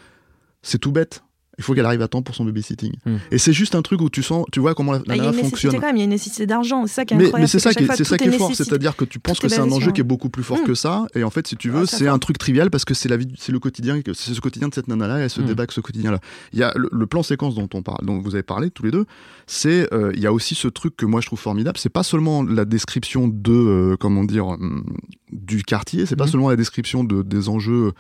c'est 0.62 0.78
tout 0.78 0.93
bête 0.93 1.23
il 1.59 1.65
faut 1.65 1.75
qu'elle 1.75 1.87
arrive 1.87 2.03
à 2.03 2.09
temps 2.09 2.23
pour 2.23 2.35
son 2.35 2.45
babysitting. 2.45 2.93
Hmm. 3.07 3.17
Et 3.31 3.39
c'est 3.39 3.53
juste 3.53 3.75
un 3.75 3.83
truc 3.83 4.01
où 4.03 4.11
tu 4.11 4.23
sens, 4.23 4.45
tu 4.53 4.61
vois 4.61 4.75
comment 4.75 4.93
la, 4.93 4.99
bah, 4.99 5.17
nana 5.17 5.33
fonctionne. 5.33 5.73
Quand 5.73 5.81
même, 5.81 5.97
il 5.97 6.01
y 6.01 6.03
a 6.03 6.05
une 6.05 6.11
nécessité 6.11 6.47
d'argent, 6.47 6.87
c'est 6.87 6.95
ça 6.95 7.05
qui 7.05 7.15
est 7.15 7.17
incroyable. 7.17 7.41
Mais, 7.41 7.47
c'est 7.47 7.59
ça, 7.59 7.73
qui, 7.73 7.87
c'est 7.97 8.05
ça 8.05 8.19
qui 8.19 8.29
est 8.29 8.33
fort, 8.33 8.55
c'est-à-dire 8.55 8.95
que 8.95 9.05
tu 9.05 9.19
penses 9.19 9.39
que 9.39 9.49
c'est 9.49 9.61
un 9.61 9.71
enjeu 9.73 9.93
qui 9.93 10.01
est 10.01 10.05
beaucoup 10.05 10.29
plus 10.29 10.43
fort 10.43 10.59
hmm. 10.59 10.67
que 10.67 10.75
ça, 10.75 11.07
et 11.15 11.25
en 11.25 11.31
fait, 11.31 11.47
si 11.47 11.57
tu 11.57 11.71
veux, 11.71 11.87
c'est 11.87 12.09
un 12.09 12.19
truc 12.19 12.39
trivial 12.39 12.71
parce 12.71 12.85
que 12.85 12.95
c'est 12.95 13.09
la 13.09 13.17
vie, 13.17 13.33
c'est 13.39 13.53
le 13.53 13.59
quotidien, 13.59 14.01
c'est 14.13 14.35
ce 14.35 14.41
quotidien 14.41 14.69
de 14.69 14.75
cette 14.75 14.89
nana-là, 14.89 15.19
elle 15.19 15.31
se 15.31 15.41
hmm. 15.41 15.47
débat 15.47 15.63
avec 15.63 15.73
ce 15.73 15.81
quotidien-là. 15.81 16.21
Il 16.53 16.59
y 16.59 16.63
a 16.63 16.73
le, 16.77 17.07
plan 17.07 17.23
séquence 17.23 17.55
dont 17.55 17.69
on 17.73 17.83
parle, 17.83 18.05
dont 18.05 18.19
vous 18.19 18.35
avez 18.35 18.43
parlé 18.43 18.71
tous 18.71 18.83
les 18.83 18.91
deux, 18.91 19.07
c'est, 19.47 19.93
euh, 19.95 20.11
il 20.15 20.21
y 20.21 20.27
a 20.27 20.33
aussi 20.33 20.57
ce 20.57 20.67
truc 20.67 20.97
que 20.97 21.07
moi 21.07 21.21
je 21.21 21.27
trouve 21.27 21.39
formidable, 21.39 21.79
c'est 21.79 21.89
pas 21.89 22.03
seulement 22.03 22.43
la 22.43 22.65
description 22.65 23.29
de, 23.29 23.53
euh, 23.53 23.97
comment 23.99 24.25
dire, 24.25 24.49
hum, 24.49 24.85
du 25.33 25.63
quartier, 25.63 26.05
c'est 26.05 26.17
pas 26.17 26.27
seulement 26.27 26.51
la 26.51 26.57
description 26.57 27.05
de, 27.05 27.23
des 27.23 27.49
enjeux 27.49 27.93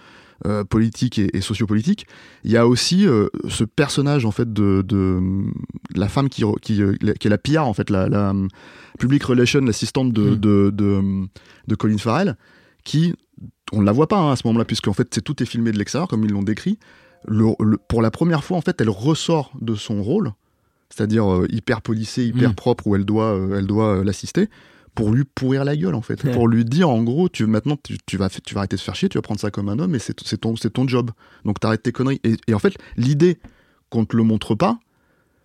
euh, 0.44 0.64
politique 0.64 1.18
et, 1.18 1.40
sociopolitique. 1.40 2.06
Il 2.44 2.50
y 2.50 2.58
a 2.58 2.66
aussi 2.66 3.06
euh, 3.06 3.28
ce 3.48 3.64
personnage 3.64 4.26
en 4.26 4.30
fait 4.30 4.52
de, 4.52 4.82
de, 4.86 5.18
la 5.94 6.08
femme 6.08 6.28
qui, 6.28 6.44
qui, 6.60 6.82
euh, 6.82 6.94
qui, 7.18 7.26
est 7.26 7.30
la 7.30 7.38
PR 7.38 7.66
en 7.66 7.72
fait, 7.72 7.88
la, 7.88 8.06
la 8.06 8.34
public 8.98 9.24
relation, 9.24 9.60
l'assistante 9.62 10.12
de, 10.12 10.32
mm. 10.32 10.36
de, 10.36 10.70
de, 10.74 11.02
de, 11.68 11.74
Colin 11.74 11.96
Farrell, 11.96 12.36
qui 12.84 13.14
on 13.72 13.80
ne 13.80 13.86
la 13.86 13.92
voit 13.92 14.08
pas 14.08 14.18
hein, 14.18 14.32
à 14.32 14.36
ce 14.36 14.46
moment-là 14.46 14.66
puisque 14.66 14.88
en 14.88 14.92
fait 14.92 15.08
c'est 15.10 15.22
tout 15.22 15.42
est 15.42 15.46
filmé 15.46 15.72
de 15.72 15.78
l'extérieur 15.78 16.06
comme 16.06 16.22
ils 16.22 16.32
l'ont 16.32 16.42
décrit. 16.42 16.78
Le, 17.26 17.54
pour 17.88 18.02
la 18.02 18.10
première 18.10 18.44
fois 18.44 18.58
en 18.58 18.60
fait 18.60 18.78
elle 18.78 18.90
ressort 18.90 19.52
de 19.62 19.74
son 19.74 20.02
rôle, 20.02 20.32
c'est-à-dire 20.90 21.44
hyper 21.48 21.80
policée, 21.80 22.26
hyper 22.26 22.50
mm. 22.50 22.56
propre 22.56 22.86
où 22.86 22.94
elle 22.94 23.06
doit 23.06 23.40
elle 23.54 23.66
doit 23.66 24.04
l'assister 24.04 24.50
pour 24.96 25.12
lui 25.12 25.24
pourrir 25.24 25.64
la 25.64 25.76
gueule 25.76 25.94
en 25.94 26.00
fait, 26.00 26.28
pour 26.32 26.48
lui 26.48 26.64
dire 26.64 26.88
en 26.88 27.02
gros 27.02 27.28
tu 27.28 27.46
maintenant 27.46 27.76
tu, 28.06 28.16
vas 28.16 28.28
tu 28.30 28.54
vas 28.54 28.60
arrêter 28.60 28.76
de 28.76 28.80
faire 28.80 28.96
chier, 28.96 29.08
tu 29.08 29.18
vas 29.18 29.22
prendre 29.22 29.38
ça 29.38 29.50
comme 29.50 29.68
un 29.68 29.78
homme 29.78 29.94
et 29.94 29.98
c'est 30.00 30.14
ton 30.14 30.56
c'est 30.56 30.72
ton 30.72 30.88
job. 30.88 31.10
Donc 31.44 31.60
t'arrêtes 31.60 31.82
tes 31.82 31.92
conneries. 31.92 32.20
Et, 32.24 32.54
en 32.54 32.58
fait 32.58 32.74
l'idée 32.96 33.38
qu'on 33.90 34.06
te 34.06 34.16
le 34.16 34.22
montre 34.24 34.54
pas, 34.54 34.80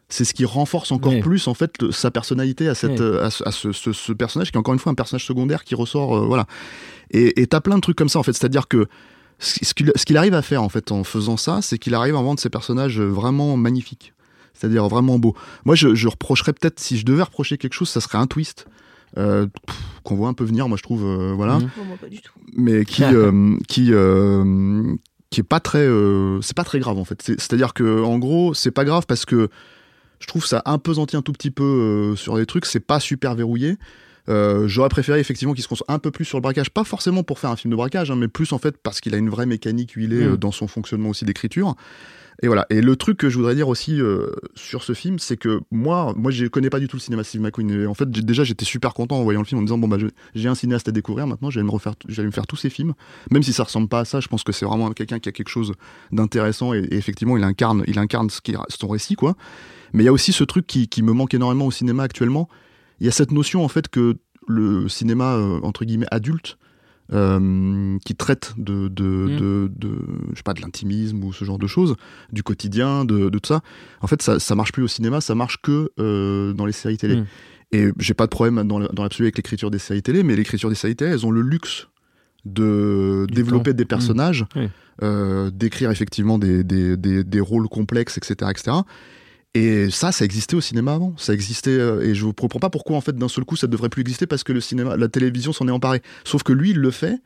c'est 0.08 0.24
ce 0.24 0.34
qui 0.34 0.46
renforce 0.46 0.92
encore 0.92 1.20
plus 1.20 1.48
en 1.48 1.54
fait 1.54 1.92
sa 1.92 2.12
personnalité 2.12 2.70
à 2.70 2.76
cette 2.76 3.02
à, 3.02 3.30
ce, 3.30 4.14
personnage 4.14 4.52
qui 4.52 4.58
est 4.58 4.60
encore 4.60 4.74
une 4.74 4.80
fois 4.80 4.94
un 4.94 4.96
personnage 4.96 5.26
secondaire 5.26 5.66
qui 5.66 5.76
ressort 5.76 6.18
euh, 6.18 6.26
voilà. 6.26 6.48
Et 7.12 7.46
t'as 7.46 7.60
plein 7.60 7.76
de 7.76 7.82
trucs 7.82 7.98
comme 7.98 8.10
ça 8.10 8.20
en 8.20 8.24
fait. 8.24 8.34
C'est 8.34 8.46
à 8.46 8.50
dire 8.50 8.70
que 8.70 8.88
ce 9.40 9.74
qu'il 9.74 10.18
arrive 10.18 10.34
à 10.34 10.42
faire 10.42 10.64
en 10.64 10.70
fait 10.70 10.94
en 10.94 11.04
faisant 11.04 11.36
ça 11.36 11.62
c'est 11.62 11.78
qu'il 11.78 11.94
arrive 11.94 12.16
à 12.16 12.20
rendre 12.20 12.40
ses 12.40 12.50
personnages 12.50 13.02
vraiment 13.02 13.58
magnifiques. 13.58 14.14
C'est-à-dire 14.54 14.88
vraiment 14.88 15.20
beaux. 15.20 15.36
Moi 15.66 15.76
je, 15.76 15.94
je 15.94 16.08
reprocherais 16.08 16.54
peut-être 16.54 16.80
si 16.80 16.98
je 16.98 17.06
devais 17.06 17.24
reprocher 17.24 17.58
quelque 17.58 17.74
chose 17.74 17.90
ça 17.90 18.00
serait 18.00 18.18
un 18.18 18.28
twist 18.28 18.66
euh, 19.18 19.48
qu'on 20.04 20.16
voit 20.16 20.30
un 20.30 20.34
peu 20.34 20.44
venir 20.44 20.68
moi 20.68 20.78
je 20.78 20.84
trouve 20.84 21.04
euh, 21.06 21.34
voilà 21.36 21.60
mmh. 21.60 21.70
mais 22.56 22.86
qui 22.86 23.04
qui 23.68 23.92
qui 25.30 25.40
est 25.40 25.44
pas 25.48 25.60
très 25.60 25.88
c'est 26.42 26.56
pas 26.56 26.64
très 26.64 26.80
grave 26.80 26.98
en 26.98 27.06
fait 27.06 27.22
c'est 27.22 27.54
à 27.54 27.58
dire 27.58 27.74
que 27.74 28.04
en 28.04 28.20
gros 28.20 28.54
c'est 28.54 28.72
pas 28.72 28.86
grave 28.86 29.06
parce 29.08 29.26
que 29.26 29.50
je 30.22 30.28
trouve 30.28 30.46
ça 30.46 30.62
un 30.66 30.78
peu 30.78 30.94
un 30.98 31.22
tout 31.22 31.34
petit 31.34 31.52
peu 31.52 31.64
euh, 31.64 32.16
sur 32.16 32.38
les 32.38 32.46
trucs, 32.46 32.66
c'est 32.66 32.80
pas 32.80 33.00
super 33.00 33.36
verrouillé. 33.36 33.78
Euh, 34.30 34.68
j'aurais 34.68 34.90
préféré 34.90 35.20
effectivement 35.20 35.54
qu'il 35.54 35.64
se 35.64 35.68
concentre 35.68 35.92
un 35.92 35.98
peu 35.98 36.12
plus 36.12 36.26
sur 36.26 36.38
le 36.38 36.44
braquage, 36.44 36.70
pas 36.70 36.84
forcément 36.84 37.24
pour 37.24 37.40
faire 37.40 37.50
un 37.50 37.56
film 37.56 37.72
de 37.72 37.76
braquage, 37.76 38.12
hein, 38.12 38.16
mais 38.16 38.28
plus 38.28 38.54
en 38.54 38.60
fait 38.60 38.78
parce 38.78 39.02
qu'il 39.02 39.16
a 39.16 39.18
une 39.18 39.30
vraie 39.30 39.48
mécanique 39.48 39.94
huilée 39.94 40.24
mm. 40.24 40.34
euh, 40.34 40.38
dans 40.38 40.52
son 40.52 40.68
fonctionnement 40.68 41.10
aussi 41.10 41.26
d'écriture. 41.26 41.76
Et 42.44 42.48
voilà. 42.48 42.66
Et 42.70 42.82
le 42.82 42.96
truc 42.96 43.18
que 43.18 43.30
je 43.30 43.38
voudrais 43.38 43.54
dire 43.56 43.68
aussi 43.68 44.00
sur 44.56 44.84
ce 44.84 44.94
film, 44.94 45.20
c'est 45.20 45.38
que 45.38 45.62
moi, 45.70 46.14
moi, 46.18 46.32
je 46.32 46.46
connais 46.48 46.70
pas 46.70 46.80
du 46.80 46.88
tout 46.88 46.98
le 46.98 47.02
cinéma 47.02 47.24
Steve 47.24 47.42
McQueen. 47.42 47.88
En 47.88 47.94
fait, 47.94 48.10
déjà, 48.10 48.44
j'étais 48.44 48.66
super 48.66 48.94
content 48.94 49.18
en 49.20 49.24
voyant 49.24 49.42
le 49.42 49.46
film 49.46 49.60
en 49.60 49.62
me 49.62 49.68
disant 49.68 49.78
bon 49.78 49.88
bah 49.88 49.98
j'ai 50.34 50.50
un 50.50 50.56
cinéaste 50.56 50.88
à 50.88 50.92
découvrir. 50.92 51.28
Maintenant, 51.28 51.50
j'allais 51.50 51.66
me 51.66 51.72
refaire, 51.72 51.94
j'allais 52.08 52.28
me 52.28 52.34
faire 52.34 52.48
tous 52.48 52.56
ses 52.56 52.70
films, 52.70 52.94
même 53.30 53.44
si 53.44 53.54
ça 53.54 53.64
ressemble 53.64 53.88
pas 53.88 54.00
à 54.00 54.06
ça. 54.06 54.20
Je 54.20 54.28
pense 54.28 54.44
que 54.44 54.52
c'est 54.52 54.66
vraiment 54.66 54.90
quelqu'un 54.92 55.20
qui 55.20 55.30
a 55.30 55.32
quelque 55.32 55.50
chose 55.50 55.74
d'intéressant 56.12 56.74
et, 56.74 56.88
effectivement, 56.92 57.38
il 57.38 57.44
incarne, 57.44 57.84
il 57.88 58.00
incarne 58.00 58.30
ce 58.30 58.42
qui 58.42 58.56
son 58.70 58.88
récit 58.88 59.16
quoi. 59.16 59.36
Mais 59.94 60.04
il 60.04 60.06
y 60.06 60.10
a 60.10 60.14
aussi 60.14 60.34
ce 60.34 60.44
truc 60.44 60.66
qui, 60.66 60.88
qui, 60.88 61.04
me 61.04 61.14
manque 61.14 61.34
énormément 61.34 61.66
au 61.66 61.72
cinéma 61.72 62.04
actuellement. 62.04 62.50
Il 63.00 63.06
y 63.06 63.10
a 63.10 63.12
cette 63.12 63.32
notion 63.32 63.64
en 63.64 63.68
fait 63.68 63.88
que 63.88 64.18
le 64.48 64.88
cinéma 64.90 65.36
euh, 65.36 65.60
entre 65.64 65.86
guillemets 65.86 66.08
adulte 66.12 66.58
euh, 67.14 67.98
qui 68.06 68.16
traite 68.16 68.54
de, 68.58 68.88
de, 68.88 69.04
mm. 69.04 69.38
de, 69.38 69.72
de, 69.76 69.98
je 70.32 70.38
sais 70.38 70.44
pas, 70.44 70.54
de 70.54 70.62
l'intimisme 70.62 71.24
ou 71.24 71.34
ce 71.34 71.44
genre 71.44 71.60
de 71.60 71.68
choses, 71.68 71.96
du 72.32 72.44
quotidien, 72.44 73.06
de, 73.06 73.30
de 73.30 73.40
tout 73.40 73.48
ça. 73.48 73.62
En 74.02 74.08
fait, 74.08 74.22
ça, 74.22 74.40
ça 74.40 74.56
marche 74.56 74.72
plus 74.72 74.84
au 74.84 74.88
cinéma, 74.88 75.20
ça 75.20 75.36
marche 75.36 75.62
que 75.62 75.92
euh, 76.00 76.54
dans 76.54 76.66
les 76.66 76.72
séries 76.72 76.98
télé. 76.98 77.18
Mm. 77.18 77.26
Et 77.74 77.88
j'ai 78.00 78.14
pas 78.14 78.26
de 78.26 78.30
problème 78.30 78.64
dans, 78.68 78.80
dans 78.80 79.04
l'absolu 79.04 79.26
avec 79.26 79.38
l'écriture 79.38 79.72
des 79.72 79.80
séries 79.80 80.02
télé, 80.02 80.24
mais 80.24 80.36
l'écriture 80.36 80.70
des 80.70 80.76
séries 80.76 80.96
télé, 80.96 81.12
elles 81.12 81.26
ont 81.26 81.32
le 81.32 81.42
luxe 81.42 81.88
de 82.46 83.28
développer 83.30 83.74
des 83.74 83.84
mm. 83.84 83.88
personnages, 83.88 84.46
euh, 85.04 85.52
d'écrire 85.52 85.92
effectivement 85.92 86.38
des, 86.38 86.64
des, 86.64 86.98
des, 86.98 87.24
des, 87.24 87.40
rôles 87.40 87.68
complexes, 87.68 88.18
etc., 88.18 88.52
etc. 88.52 88.78
Et 89.54 89.90
ça, 89.90 90.12
ça 90.12 90.24
existait 90.24 90.56
au 90.56 90.62
cinéma 90.62 90.94
avant. 90.94 91.14
Ça 91.18 91.34
existait, 91.34 91.72
euh, 91.72 92.02
et 92.02 92.16
je 92.16 92.26
ne 92.26 92.32
comprends 92.32 92.60
pas 92.60 92.70
pourquoi, 92.70 92.96
en 92.96 93.02
fait, 93.02 93.16
d'un 93.16 93.28
seul 93.28 93.44
coup, 93.44 93.58
ça 93.58 93.68
ne 93.68 93.72
devrait 93.72 93.90
plus 93.90 94.02
exister 94.02 94.26
parce 94.26 94.44
que 94.44 94.54
le 94.54 94.62
cinéma, 94.62 94.96
la 94.96 95.10
télévision 95.10 95.52
s'en 95.52 95.68
est 95.68 95.72
emparée. 95.72 96.02
Sauf 96.24 96.44
que 96.44 96.54
lui, 96.54 96.72
il 96.72 96.78
le 96.78 96.92
fait. 96.92 97.20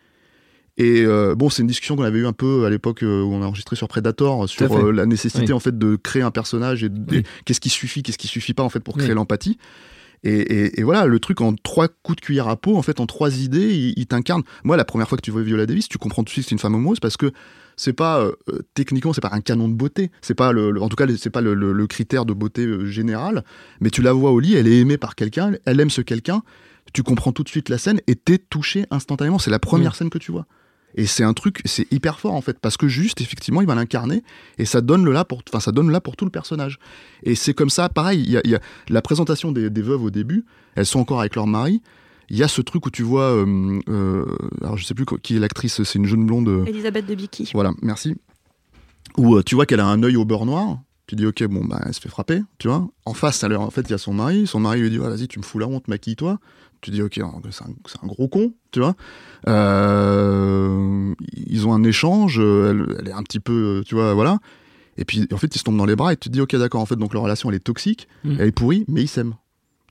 Et 0.77 1.03
euh, 1.05 1.35
bon, 1.35 1.49
c'est 1.49 1.61
une 1.61 1.67
discussion 1.67 1.95
qu'on 1.95 2.03
avait 2.03 2.19
eu 2.19 2.25
un 2.25 2.33
peu 2.33 2.65
à 2.65 2.69
l'époque 2.69 3.03
euh, 3.03 3.21
où 3.21 3.31
on 3.31 3.41
a 3.41 3.45
enregistré 3.45 3.75
sur 3.75 3.87
Predator, 3.87 4.49
sur 4.49 4.91
la 4.91 5.05
nécessité, 5.05 5.53
en 5.53 5.59
fait, 5.59 5.77
de 5.77 5.95
créer 5.95 6.23
un 6.23 6.31
personnage 6.31 6.83
et, 6.83 6.89
qu'est-ce 7.45 7.61
qui 7.61 7.69
suffit, 7.69 8.03
qu'est-ce 8.03 8.17
qui 8.17 8.27
suffit 8.27 8.53
pas, 8.53 8.63
en 8.63 8.69
fait, 8.69 8.81
pour 8.81 8.97
créer 8.97 9.13
l'empathie. 9.13 9.57
Et, 10.23 10.81
voilà, 10.83 11.05
le 11.05 11.19
truc 11.19 11.41
en 11.41 11.53
trois 11.53 11.87
coups 11.87 12.17
de 12.17 12.21
cuillère 12.21 12.47
à 12.47 12.55
peau, 12.55 12.77
en 12.77 12.81
fait, 12.81 12.99
en 12.99 13.05
trois 13.05 13.37
idées, 13.39 13.93
il, 13.95 14.07
t'incarne. 14.07 14.43
Moi, 14.63 14.77
la 14.77 14.85
première 14.85 15.07
fois 15.07 15.17
que 15.17 15.23
tu 15.23 15.31
vois 15.31 15.43
Viola 15.43 15.65
Davis, 15.65 15.87
tu 15.87 15.97
comprends 15.97 16.23
tout 16.23 16.25
de 16.25 16.29
suite 16.29 16.45
que 16.45 16.49
c'est 16.49 16.55
une 16.55 16.59
femme 16.59 16.75
amoureuse 16.75 16.99
parce 16.99 17.17
que 17.17 17.31
c'est 17.77 17.93
pas 17.93 18.19
euh, 18.19 18.31
euh, 18.49 18.61
techniquement 18.73 19.11
c'est 19.13 19.21
pas 19.21 19.31
un 19.33 19.41
canon 19.41 19.67
de 19.67 19.73
beauté. 19.73 20.11
C'est 20.21 20.35
pas 20.35 20.51
le, 20.51 20.81
en 20.81 20.89
tout 20.89 20.95
cas 20.95 21.05
c'est 21.17 21.29
pas 21.29 21.41
le, 21.41 21.87
critère 21.87 22.25
de 22.25 22.33
beauté 22.33 22.65
euh, 22.65 22.85
général. 22.85 23.43
Mais 23.81 23.89
tu 23.89 24.01
la 24.01 24.13
vois 24.13 24.31
au 24.31 24.39
lit 24.39 24.55
elle 24.55 24.67
est 24.67 24.79
aimée 24.79 24.97
par 24.97 25.15
quelqu'un 25.15 25.53
elle 25.65 25.79
aime 25.79 25.89
ce 25.89 26.01
quelqu'un. 26.01 26.41
Tu 26.93 27.03
comprends 27.03 27.31
tout 27.31 27.43
de 27.43 27.49
suite 27.49 27.69
la 27.69 27.77
scène 27.77 27.99
et 28.07 28.15
t'es 28.15 28.37
touché 28.37 28.85
instantanément. 28.91 29.39
C'est 29.39 29.51
la 29.51 29.59
première 29.59 29.91
mm. 29.91 29.95
scène 29.95 30.09
que 30.09 30.17
tu 30.17 30.31
vois 30.31 30.45
et 30.95 31.05
c'est 31.05 31.23
un 31.23 31.33
truc 31.33 31.61
c'est 31.65 31.91
hyper 31.91 32.19
fort 32.19 32.33
en 32.33 32.41
fait 32.41 32.57
parce 32.59 32.77
que 32.77 32.87
juste 32.87 33.21
effectivement 33.21 33.61
il 33.61 33.67
va 33.67 33.75
l'incarner 33.75 34.23
et 34.57 34.65
ça 34.65 34.81
donne 34.81 35.05
le 35.05 35.11
là 35.11 35.25
pour 35.25 35.41
enfin 35.49 35.59
ça 35.59 35.71
donne 35.71 35.91
là 35.91 36.01
pour 36.01 36.15
tout 36.15 36.25
le 36.25 36.31
personnage 36.31 36.79
et 37.23 37.35
c'est 37.35 37.53
comme 37.53 37.69
ça 37.69 37.89
pareil 37.89 38.23
il 38.25 38.49
y, 38.49 38.55
a, 38.55 38.59
la 38.89 39.01
présentation 39.01 39.51
des, 39.51 39.69
des 39.69 39.81
veuves 39.81 40.03
au 40.03 40.11
début 40.11 40.45
elles 40.75 40.85
sont 40.85 40.99
encore 40.99 41.19
avec 41.19 41.35
leur 41.35 41.47
mari 41.47 41.81
il 42.29 42.37
y 42.37 42.43
a 42.43 42.47
ce 42.47 42.61
truc 42.61 42.85
où 42.85 42.89
tu 42.89 43.03
vois, 43.03 43.35
euh, 43.35 43.79
euh, 43.87 44.25
alors 44.61 44.77
je 44.77 44.85
sais 44.85 44.93
plus 44.93 45.05
qui 45.21 45.35
est 45.35 45.39
l'actrice, 45.39 45.83
c'est 45.83 45.99
une 45.99 46.05
jeune 46.05 46.25
blonde. 46.25 46.47
Euh, 46.47 46.65
Elisabeth 46.65 47.05
de 47.05 47.15
Bicky. 47.15 47.49
Voilà, 47.53 47.71
merci. 47.81 48.15
Où 49.17 49.41
tu 49.43 49.55
vois 49.55 49.65
qu'elle 49.65 49.79
a 49.79 49.85
un 49.85 50.01
œil 50.03 50.17
au 50.17 50.25
beurre 50.25 50.45
noir. 50.45 50.79
Tu 51.07 51.15
dis 51.15 51.27
ok, 51.27 51.43
bon 51.43 51.63
bah 51.63 51.79
elle 51.85 51.93
se 51.93 52.01
fait 52.01 52.09
frapper, 52.09 52.41
tu 52.57 52.67
vois. 52.67 52.87
En 53.05 53.13
face, 53.13 53.43
en 53.43 53.69
fait, 53.69 53.81
il 53.81 53.91
y 53.91 53.93
a 53.93 53.99
son 53.99 54.13
mari. 54.13 54.47
Son 54.47 54.59
mari 54.59 54.81
lui 54.81 54.89
dit 54.89 54.97
vas-y, 54.97 55.27
tu 55.27 55.37
me 55.37 55.43
fous 55.43 55.59
la 55.59 55.67
honte, 55.67 55.87
maquille-toi. 55.87 56.39
Tu 56.81 56.91
dis 56.91 57.01
ok, 57.01 57.19
c'est 57.49 57.63
un, 57.63 58.07
gros 58.07 58.27
con, 58.27 58.53
tu 58.71 58.79
vois. 58.79 58.95
ils 59.47 59.53
ont 61.67 61.73
un 61.73 61.83
échange. 61.83 62.39
Elle, 62.39 63.07
est 63.07 63.13
un 63.13 63.23
petit 63.23 63.39
peu, 63.39 63.83
tu 63.85 63.95
vois, 63.95 64.13
voilà. 64.13 64.39
Et 64.97 65.05
puis 65.05 65.27
en 65.33 65.37
fait, 65.37 65.53
ils 65.55 65.59
se 65.59 65.63
tombent 65.63 65.77
dans 65.77 65.85
les 65.85 65.95
bras 65.95 66.13
et 66.13 66.17
tu 66.17 66.29
te 66.29 66.33
dis 66.33 66.41
ok, 66.41 66.55
d'accord. 66.55 66.81
En 66.81 66.85
fait, 66.85 66.95
donc 66.95 67.13
leur 67.13 67.23
relation 67.23 67.49
elle 67.49 67.55
est 67.55 67.59
toxique, 67.59 68.07
mmh. 68.23 68.35
elle 68.39 68.47
est 68.47 68.51
pourrie, 68.51 68.85
mais 68.87 69.01
ils 69.01 69.07
s'aiment. 69.07 69.35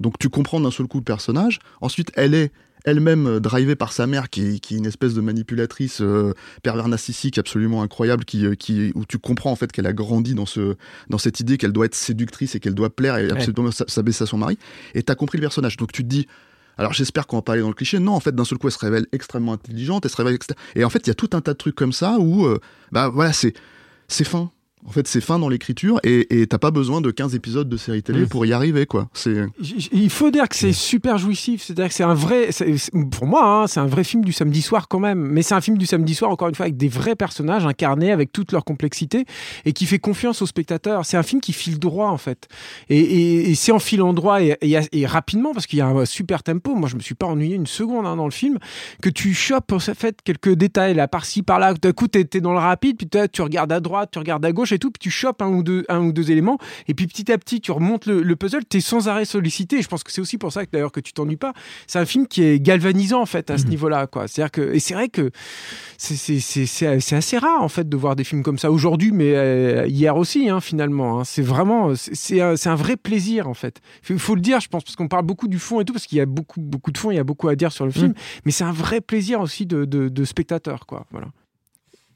Donc 0.01 0.19
tu 0.19 0.29
comprends 0.29 0.61
d'un 0.61 0.71
seul 0.71 0.87
coup 0.87 0.99
le 0.99 1.05
personnage. 1.05 1.59
Ensuite, 1.81 2.11
elle 2.15 2.35
est 2.35 2.53
elle-même 2.85 3.27
euh, 3.27 3.41
drivée 3.41 3.75
par 3.75 3.93
sa 3.93 4.07
mère, 4.07 4.31
qui, 4.31 4.43
est 4.43 4.71
une 4.71 4.87
espèce 4.87 5.15
de 5.15 5.21
manipulatrice 5.21 6.01
euh, 6.01 6.33
pervers 6.63 6.89
narcissique 6.89 7.39
absolument 7.39 7.83
incroyable, 7.83 8.25
qui, 8.25 8.47
euh, 8.47 8.55
qui, 8.55 8.93
où 8.95 9.05
tu 9.05 9.19
comprends 9.19 9.51
en 9.51 9.57
fait 9.57 9.73
qu'elle 9.73 9.87
a 9.87 9.93
grandi 9.93 10.35
dans, 10.35 10.47
ce, 10.47 10.77
dans 11.09 11.19
cette 11.19 11.41
idée 11.41 11.57
qu'elle 11.57 11.73
doit 11.73 11.87
être 11.87 11.95
séductrice 11.95 12.55
et 12.55 12.61
qu'elle 12.61 12.75
doit 12.75 12.95
plaire 12.95 13.17
et 13.17 13.31
absolument 13.31 13.71
s'abaisser 13.71 14.25
à 14.25 14.27
son 14.27 14.39
mari. 14.39 14.59
Et 14.95 15.03
tu 15.03 15.11
as 15.11 15.15
compris 15.15 15.39
le 15.39 15.43
personnage. 15.43 15.77
Donc 15.77 15.93
tu 15.93 16.03
te 16.03 16.09
dis, 16.09 16.27
alors 16.79 16.93
j'espère 16.93 17.27
qu'on 17.27 17.37
va 17.37 17.43
pas 17.43 17.53
aller 17.53 17.63
dans 17.63 17.69
le 17.69 17.75
cliché. 17.75 17.99
Non, 17.99 18.13
en 18.13 18.21
fait, 18.21 18.35
d'un 18.35 18.45
seul 18.45 18.59
coup, 18.59 18.69
elle 18.69 18.73
se 18.73 18.79
révèle 18.79 19.07
extrêmement 19.13 19.53
intelligente, 19.53 20.05
elle 20.05 20.11
se 20.11 20.17
révèle, 20.17 20.39
et 20.75 20.85
en 20.85 20.91
fait, 20.91 21.07
il 21.07 21.09
y 21.09 21.11
a 21.11 21.15
tout 21.15 21.31
un 21.33 21.41
tas 21.41 21.53
de 21.53 21.59
trucs 21.59 21.77
comme 21.77 21.93
ça 21.93 22.19
où, 22.19 22.49
bah 22.93 23.09
voilà, 23.09 23.33
c'est 23.33 23.55
fin. 24.25 24.51
En 24.87 24.91
fait, 24.91 25.09
c'est 25.09 25.23
fin 25.23 25.39
dans 25.39 25.49
l'écriture 25.49 25.99
et 26.03 26.47
t'as 26.47 26.59
pas 26.59 26.71
besoin 26.71 27.01
de 27.01 27.11
15 27.11 27.35
épisodes 27.35 27.69
de 27.69 27.77
série 27.77 28.03
télé 28.03 28.27
pour 28.27 28.45
y 28.45 28.53
arriver, 28.53 28.85
quoi. 28.85 29.09
C'est. 29.15 29.47
Il 29.93 30.11
faut 30.11 30.31
dire 30.31 30.49
que 30.49 30.57
c'est 30.57 30.75
super 30.75 31.17
jouissif. 31.17 31.63
C'est-à-dire 31.63 31.89
que 31.89 31.95
c'est 31.95 32.05
un 32.05 32.15
vrai, 32.15 32.51
pour 33.11 33.27
moi, 33.27 33.63
hein, 33.63 33.67
c'est 33.67 33.81
un 33.81 33.87
vrai 33.87 34.05
film 34.05 34.25
du 34.25 34.33
samedi 34.33 34.61
soir 34.61 34.89
quand 34.89 34.99
même. 34.99 35.19
Mais 35.19 35.43
c'est 35.43 35.55
un 35.55 35.63
film 35.63 35.79
du 35.79 35.87
samedi 35.87 36.15
soir, 36.15 36.31
encore 36.31 36.49
une 36.49 36.55
fois, 36.55 36.65
avec 36.65 36.77
des 36.77 36.89
vrais 36.89 37.17
personnages 37.17 37.65
incarnés 37.65 38.13
avec 38.13 38.31
toute 38.31 38.53
leur 38.53 38.65
complexité 38.65 39.25
et 39.65 39.73
qui 39.73 39.87
fait 39.87 39.99
confiance 39.99 40.43
aux 40.43 40.47
spectateurs. 40.47 41.07
C'est 41.07 41.17
un 41.17 41.23
film 41.23 41.41
qui 41.41 41.55
file 41.55 41.79
droit, 41.79 42.09
en 42.09 42.19
fait. 42.19 42.49
Et, 42.91 43.55
c'est 43.55 43.73
en 43.73 43.79
filant 43.79 44.13
droit 44.13 44.41
et, 44.43 45.07
rapidement 45.07 45.53
parce 45.55 45.67
qu'il 45.67 45.79
y 45.79 45.83
a 45.83 45.87
un 45.87 46.05
super 46.05 46.43
tempo. 46.43 46.75
Moi, 46.75 46.91
je 46.91 46.97
me 46.97 47.01
suis 47.01 47.15
pas 47.15 47.27
ennuyé 47.27 47.57
une 47.57 47.67
seconde 47.67 48.07
hein, 48.07 48.17
dans 48.17 48.27
le 48.27 48.33
film 48.33 48.59
que 49.01 49.09
tu 49.09 49.33
chopes 49.33 49.73
en 49.73 49.79
fait 49.79 50.19
quelques 50.23 50.53
détails 50.53 50.95
là 50.95 51.09
par-ci 51.09 51.43
par-là. 51.43 51.73
D'un 51.73 51.93
coup, 51.93 52.09
t'es 52.09 52.29
es 52.35 52.41
dans 52.41 52.53
le 52.53 52.59
rapide, 52.59 52.99
puis 52.99 53.09
tu 53.33 53.43
regardes 53.43 53.73
à 53.73 53.81
droite, 53.81 54.11
tu 54.13 54.19
regardes 54.19 54.45
à 54.45 54.53
gauche 54.53 54.74
et 54.75 54.79
tout, 54.79 54.91
puis 54.91 54.99
tu 54.99 55.11
chopes 55.11 55.43
un 55.43 55.49
ou 55.49 55.63
deux, 55.63 55.85
un 55.89 56.01
ou 56.01 56.13
deux 56.13 56.31
éléments, 56.31 56.59
et 56.89 56.95
puis 56.95 57.07
petit 57.07 57.31
à 57.33 57.39
petit, 57.39 57.61
tu 57.61 57.73
remontes 57.73 58.07
le, 58.07 58.37
puzzle, 58.37 58.63
tu 58.69 58.79
es 58.79 58.81
sans 58.81 59.09
arrêt 59.09 59.25
sollicité. 59.25 59.81
Je 59.83 59.89
pense 59.89 60.03
que 60.03 60.13
c'est 60.13 60.21
aussi 60.21 60.39
pour 60.39 60.53
ça 60.53 60.67
que 60.67 60.71
d'ailleurs 60.71 60.93
que 60.93 61.01
tu 61.01 61.13
t'ennuies 61.13 61.37
pas. 61.37 61.53
C'est 61.87 61.99
un 61.99 62.05
film 62.05 62.27
qui 62.27 62.43
est 62.43 62.61
galvanisant 62.61 63.21
en 63.21 63.27
fait 63.27 63.51
à 63.51 63.59
ce 63.59 63.65
mhm. 63.65 63.71
niveau-là, 63.71 64.07
quoi. 64.07 64.29
C'est-à-dire 64.29 64.51
que, 64.51 64.75
et 64.75 64.81
c'est 64.81 64.95
vrai 64.95 65.09
que 65.09 65.31
c'est 65.97 67.17
assez 67.17 67.39
rare 67.39 67.63
en 67.63 67.69
fait 67.69 67.89
de 67.89 67.97
voir 67.97 68.17
des 68.17 68.25
films 68.25 68.43
comme 68.43 68.59
ça 68.59 68.71
aujourd'hui, 68.71 69.13
mais 69.13 69.35
euh, 69.35 69.87
hier 69.87 70.17
aussi, 70.17 70.49
hein, 70.49 70.61
finalement. 70.61 71.21
Hein. 71.21 71.25
C'est 71.25 71.43
vraiment, 71.43 71.95
c'est 71.95 72.41
un, 72.41 72.55
un, 72.65 72.75
vrai 72.75 72.97
plaisir 72.97 73.49
en 73.49 73.55
fait. 73.55 73.81
Il 74.11 74.19
faut 74.19 74.35
le 74.35 74.41
dire, 74.41 74.61
je 74.61 74.69
pense, 74.69 74.85
parce 74.85 74.97
qu'on 74.97 75.09
parle 75.09 75.25
beaucoup 75.25 75.49
du 75.49 75.59
fond 75.59 75.81
et 75.81 75.85
tout, 75.85 75.93
parce 75.93 76.07
qu'il 76.07 76.19
y 76.19 76.21
a 76.21 76.27
beaucoup, 76.27 76.61
beaucoup 76.61 76.91
de 76.91 76.99
fond, 76.99 77.11
il 77.11 77.17
y 77.17 77.21
a 77.21 77.25
beaucoup 77.25 77.49
à 77.49 77.57
dire 77.57 77.73
sur 77.73 77.85
le 77.85 77.93
film, 77.93 78.09
mhm. 78.09 78.15
mais 78.45 78.53
c'est 78.53 78.65
un 78.65 78.73
vrai 78.73 79.01
plaisir 79.01 79.41
aussi 79.41 79.67
de, 79.67 79.85
de, 79.85 80.09
de 80.09 80.25
spectateur, 80.25 80.87
quoi. 80.87 81.07
Voilà. 81.11 81.29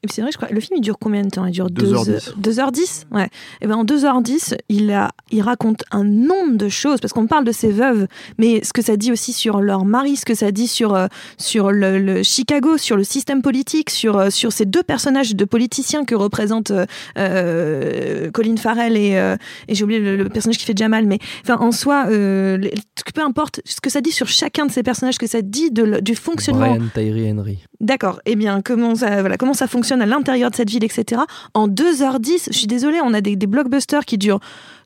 C'est 0.09 0.23
vrai, 0.23 0.31
je 0.31 0.37
crois. 0.37 0.49
Le 0.51 0.61
film, 0.61 0.77
il 0.79 0.81
dure 0.81 0.99
combien 0.99 1.23
de 1.23 1.29
temps? 1.29 1.45
Il 1.45 1.53
dure 1.53 1.69
2h10. 1.69 2.35
2h10 2.41 3.05
Ouais. 3.11 3.25
Et 3.25 3.29
eh 3.63 3.67
ben 3.67 3.77
en 3.77 3.85
2h10, 3.85 4.57
il, 4.69 4.93
a, 4.93 5.11
il 5.31 5.43
raconte 5.43 5.83
un 5.91 6.05
nombre 6.05 6.57
de 6.57 6.69
choses, 6.69 7.01
parce 7.01 7.13
qu'on 7.13 7.27
parle 7.27 7.45
de 7.45 7.53
ces 7.53 7.71
veuves, 7.71 8.07
mais 8.39 8.63
ce 8.63 8.73
que 8.73 8.83
ça 8.83 8.97
dit 8.97 9.11
aussi 9.11 9.33
sur 9.33 9.61
leur 9.61 9.85
mari, 9.85 10.17
ce 10.17 10.25
que 10.25 10.35
ça 10.35 10.53
dit 10.53 10.69
sur, 10.69 10.95
euh, 10.95 11.07
sur 11.37 11.73
le, 11.73 12.23
Chicago, 12.23 12.79
sur 12.79 12.97
le 12.97 13.03
système 13.03 13.43
politique, 13.43 13.91
sur, 13.91 14.19
euh, 14.19 14.31
sur 14.31 14.53
ces 14.53 14.67
deux 14.67 14.83
personnages 14.83 15.35
de 15.35 15.45
politiciens 15.45 16.05
que 16.05 16.15
représentent 16.15 16.73
euh, 17.19 18.31
Colin 18.31 18.57
Farrell 18.57 18.97
et, 18.97 19.37
et 19.69 19.75
j'ai 19.75 19.85
oublié 19.85 19.99
le, 19.99 20.29
personnage 20.29 20.59
qui 20.59 20.65
fait 20.65 20.77
Jamal, 20.77 21.07
mais 21.07 21.19
enfin, 21.43 21.57
en 21.59 21.73
soi, 21.73 22.07
peu 22.07 23.23
importe 23.23 23.61
ce 23.65 23.81
que 23.81 23.91
ça 23.91 24.01
dit 24.01 24.13
sur 24.13 24.29
chacun 24.29 24.67
de 24.67 24.71
ces 24.71 24.83
personnages, 24.83 25.15
ce 25.15 25.19
que 25.19 25.27
ça 25.27 25.43
dit 25.43 25.71
de, 25.71 26.01
du 26.01 26.15
fonctionnement. 26.15 26.77
Brian 26.77 26.89
Tyree 26.95 27.33
Henry. 27.33 27.59
D'accord. 27.81 28.21
Eh 28.27 28.37
bien, 28.37 28.61
comment 28.63 28.95
ça, 28.95 29.21
voilà, 29.21 29.37
comment 29.37 29.55
ça 29.55 29.67
fonctionne? 29.67 29.88
À 29.95 30.07
l'intérieur 30.07 30.51
de 30.51 30.57
cette 30.57 30.71
ville, 30.71 30.85
etc. 30.85 31.23
En 31.55 31.69
2h10, 31.69 32.49
je 32.51 32.59
suis 32.59 32.67
désolée, 32.67 32.99
on 33.03 33.15
a 33.15 33.21
des, 33.21 33.37
blockbusters 33.37 34.05
qui 34.05 34.19
durent 34.19 34.41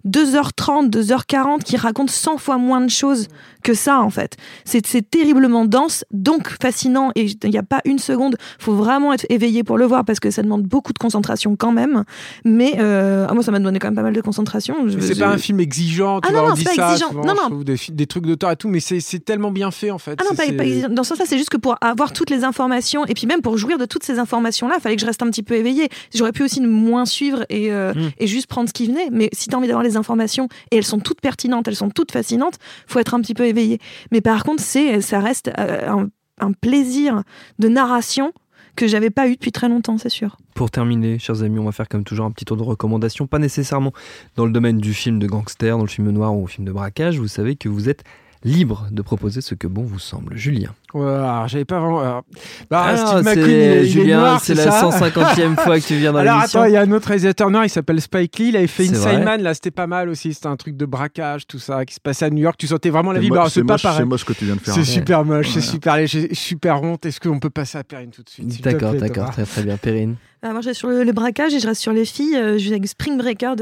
2h30, 0.06 0.90
2h40 0.90 1.62
qui 1.62 1.76
racontent 1.76 2.12
100 2.12 2.38
fois 2.38 2.58
moins 2.58 2.80
de 2.80 2.90
choses 2.90 3.28
que 3.62 3.74
ça 3.74 4.00
en 4.00 4.10
fait. 4.10 4.36
C'est 4.64 4.82
terriblement 5.08 5.64
dense, 5.64 6.04
donc 6.10 6.48
fascinant 6.60 7.10
et 7.14 7.26
il 7.26 7.50
n'y 7.50 7.58
a 7.58 7.62
pas 7.62 7.80
une 7.84 7.98
seconde. 7.98 8.36
Faut 8.58 8.74
vraiment 8.74 9.12
être 9.12 9.26
éveillé 9.28 9.62
pour 9.64 9.78
le 9.78 9.84
voir 9.84 10.04
parce 10.04 10.20
que 10.20 10.30
ça 10.30 10.42
demande 10.42 10.62
beaucoup 10.62 10.92
de 10.92 10.98
concentration 10.98 11.56
quand 11.56 11.72
même. 11.72 12.04
Mais 12.44 12.74
euh, 12.78 13.26
ah, 13.28 13.34
moi, 13.34 13.42
ça 13.42 13.52
m'a 13.52 13.58
demandé 13.58 13.78
quand 13.78 13.88
même 13.88 13.94
pas 13.94 14.02
mal 14.02 14.12
de 14.12 14.20
concentration. 14.20 14.74
C'est 15.00 15.18
pas 15.18 15.28
un 15.28 15.38
film 15.38 15.60
exigeant. 15.60 16.20
Tu 16.20 16.28
ah 16.28 16.32
vois, 16.32 16.42
non, 16.42 16.52
on 16.52 16.54
dit 16.54 16.64
ça 16.64 16.90
exigeant. 16.90 17.12
non, 17.12 17.34
non. 17.34 17.62
Des, 17.62 17.76
des, 17.90 18.06
trucs 18.06 18.26
d'auteur 18.26 18.50
et 18.50 18.56
tout, 18.56 18.68
mais 18.68 18.80
c'est 18.80 19.24
tellement 19.24 19.50
bien 19.50 19.70
fait 19.70 19.90
en 19.90 19.98
fait. 19.98 20.18
Ah 20.20 20.24
non, 20.28 20.34
pas, 20.34 20.44
pas 20.52 20.88
Dans 20.88 21.04
ce 21.04 21.10
sens-là, 21.10 21.24
c'est 21.26 21.38
juste 21.38 21.50
que 21.50 21.56
pour 21.56 21.76
avoir 21.80 22.12
toutes 22.12 22.30
les 22.30 22.44
informations 22.44 23.04
et 23.06 23.14
puis 23.14 23.26
même 23.26 23.40
pour 23.40 23.56
jouir 23.56 23.78
de 23.78 23.84
toutes 23.84 24.04
ces 24.04 24.18
informations-là, 24.18 24.76
il 24.78 24.80
fallait 24.80 24.96
que 24.96 25.02
je 25.02 25.06
reste 25.06 25.22
un 25.22 25.30
petit 25.30 25.42
peu 25.42 25.54
éveillé. 25.54 25.88
J'aurais 26.14 26.32
pu 26.32 26.42
aussi 26.42 26.60
moins 26.60 27.04
suivre 27.04 27.44
et, 27.48 27.72
euh, 27.72 27.92
hmm. 27.94 28.10
et 28.18 28.26
juste 28.26 28.46
prendre 28.46 28.68
ce 28.68 28.74
qui 28.74 28.86
venait. 28.86 29.08
Mais 29.10 29.28
si 29.32 29.48
tu 29.48 29.54
as 29.54 29.58
envie 29.58 29.68
d'avoir 29.68 29.84
les 29.84 29.91
informations 29.96 30.48
et 30.70 30.76
elles 30.76 30.84
sont 30.84 31.00
toutes 31.00 31.20
pertinentes, 31.20 31.68
elles 31.68 31.76
sont 31.76 31.90
toutes 31.90 32.12
fascinantes, 32.12 32.58
faut 32.86 32.98
être 32.98 33.14
un 33.14 33.20
petit 33.20 33.34
peu 33.34 33.46
éveillé. 33.46 33.78
Mais 34.10 34.20
par 34.20 34.44
contre, 34.44 34.62
c'est, 34.62 35.00
ça 35.00 35.20
reste 35.20 35.50
euh, 35.58 36.06
un, 36.38 36.52
plaisir 36.52 37.22
de 37.58 37.68
narration 37.68 38.32
que 38.74 38.86
j'avais 38.86 39.10
pas 39.10 39.28
eu 39.28 39.34
depuis 39.34 39.52
très 39.52 39.68
longtemps, 39.68 39.98
c'est 39.98 40.08
sûr. 40.08 40.38
Pour 40.54 40.70
terminer, 40.70 41.18
chers 41.18 41.42
amis, 41.42 41.58
on 41.58 41.64
va 41.64 41.72
faire 41.72 41.88
comme 41.88 42.04
toujours 42.04 42.26
un 42.26 42.30
petit 42.30 42.44
tour 42.44 42.56
de 42.56 42.62
recommandations, 42.62 43.26
pas 43.26 43.38
nécessairement 43.38 43.92
dans 44.36 44.46
le 44.46 44.52
domaine 44.52 44.78
du 44.78 44.94
film 44.94 45.18
de 45.18 45.26
gangster, 45.26 45.76
dans 45.76 45.84
le 45.84 45.88
film 45.88 46.10
noir 46.10 46.34
ou 46.34 46.44
au 46.44 46.46
film 46.46 46.66
de 46.66 46.72
braquage. 46.72 47.18
Vous 47.18 47.28
savez 47.28 47.56
que 47.56 47.68
vous 47.68 47.88
êtes 47.88 48.02
libre 48.44 48.88
de 48.90 49.02
proposer 49.02 49.40
ce 49.40 49.54
que 49.54 49.66
bon 49.66 49.82
vous 49.82 49.98
semble. 49.98 50.36
Julien. 50.36 50.74
Ouais, 50.94 51.46
j'avais 51.46 51.64
pas 51.64 51.80
vraiment. 51.80 52.22
Bah, 52.70 52.86
ah, 52.88 52.96
Steve 52.96 53.24
McQueen, 53.24 53.84
Julien, 53.84 54.38
c'est 54.38 54.54
la 54.54 54.66
150e 54.66 55.56
fois 55.56 55.80
que 55.80 55.86
tu 55.86 55.96
viens 55.96 56.12
dans 56.12 56.18
Alors 56.18 56.40
attends, 56.40 56.64
il 56.64 56.72
y 56.72 56.76
a 56.76 56.82
un 56.82 56.92
autre 56.92 57.08
réalisateur 57.08 57.50
noir, 57.50 57.64
il 57.64 57.70
s'appelle 57.70 58.00
Spike 58.00 58.38
Lee, 58.38 58.48
il 58.48 58.56
avait 58.56 58.66
fait 58.66 58.84
Inside 58.84 59.24
Man, 59.24 59.42
là 59.42 59.54
c'était 59.54 59.70
pas 59.70 59.86
mal 59.86 60.08
aussi, 60.08 60.34
c'était 60.34 60.48
un 60.48 60.56
truc 60.56 60.76
de 60.76 60.86
braquage, 60.86 61.46
tout 61.46 61.58
ça, 61.58 61.84
qui 61.84 61.94
se 61.94 62.00
passait 62.00 62.26
à 62.26 62.30
New 62.30 62.42
York, 62.42 62.56
tu 62.58 62.66
sentais 62.66 62.90
vraiment 62.90 63.12
la 63.12 63.20
vie. 63.20 63.30
C'est 63.48 63.64
pas 63.64 63.78
pareil. 63.78 63.98
C'est 64.00 64.04
moche 64.04 64.20
ce 64.20 64.24
que 64.24 64.32
tu 64.32 64.44
viens 64.44 64.56
de 64.56 64.60
faire. 64.60 64.74
C'est 64.74 64.84
super 64.84 65.24
moche, 65.24 65.50
c'est 65.50 65.60
super 65.60 66.06
j'ai 66.06 66.34
super 66.34 66.82
honte. 66.82 67.06
Est-ce 67.06 67.20
qu'on 67.20 67.40
peut 67.40 67.50
passer 67.50 67.78
à 67.78 67.84
Perrine 67.84 68.10
tout 68.10 68.22
de 68.22 68.28
suite 68.28 68.62
D'accord, 68.62 68.94
d'accord, 68.94 69.30
très 69.30 69.44
très 69.44 69.62
bien, 69.62 69.76
Perrine. 69.76 70.16
Bah, 70.42 70.50
moi, 70.50 70.60
je 70.60 70.70
reste 70.70 70.80
sur 70.80 70.88
le, 70.88 71.12
braquage 71.12 71.54
et 71.54 71.60
je 71.60 71.68
reste 71.68 71.80
sur 71.80 71.92
les 71.92 72.04
filles. 72.04 72.34
Euh, 72.34 72.54
je 72.54 72.64
suis 72.64 72.72
avec 72.72 72.84
Spring 72.88 73.16
Breaker 73.16 73.54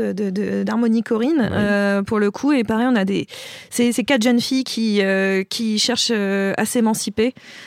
d'Harmonie 0.65 1.03
de, 1.03 1.07
Corinne, 1.07 1.51
euh, 1.53 2.03
pour 2.03 2.19
le 2.19 2.31
coup. 2.31 2.53
Et 2.53 2.65
pareil, 2.65 2.87
on 2.91 2.97
a 2.97 3.05
des. 3.05 3.27
C'est 3.69 3.93
quatre 4.03 4.23
jeunes 4.23 4.41
filles 4.41 4.65
qui, 4.65 5.03
euh, 5.03 5.45
qui 5.45 5.79
cherchent 5.79 6.11
à 6.11 6.65
s'émanciper, 6.65 7.20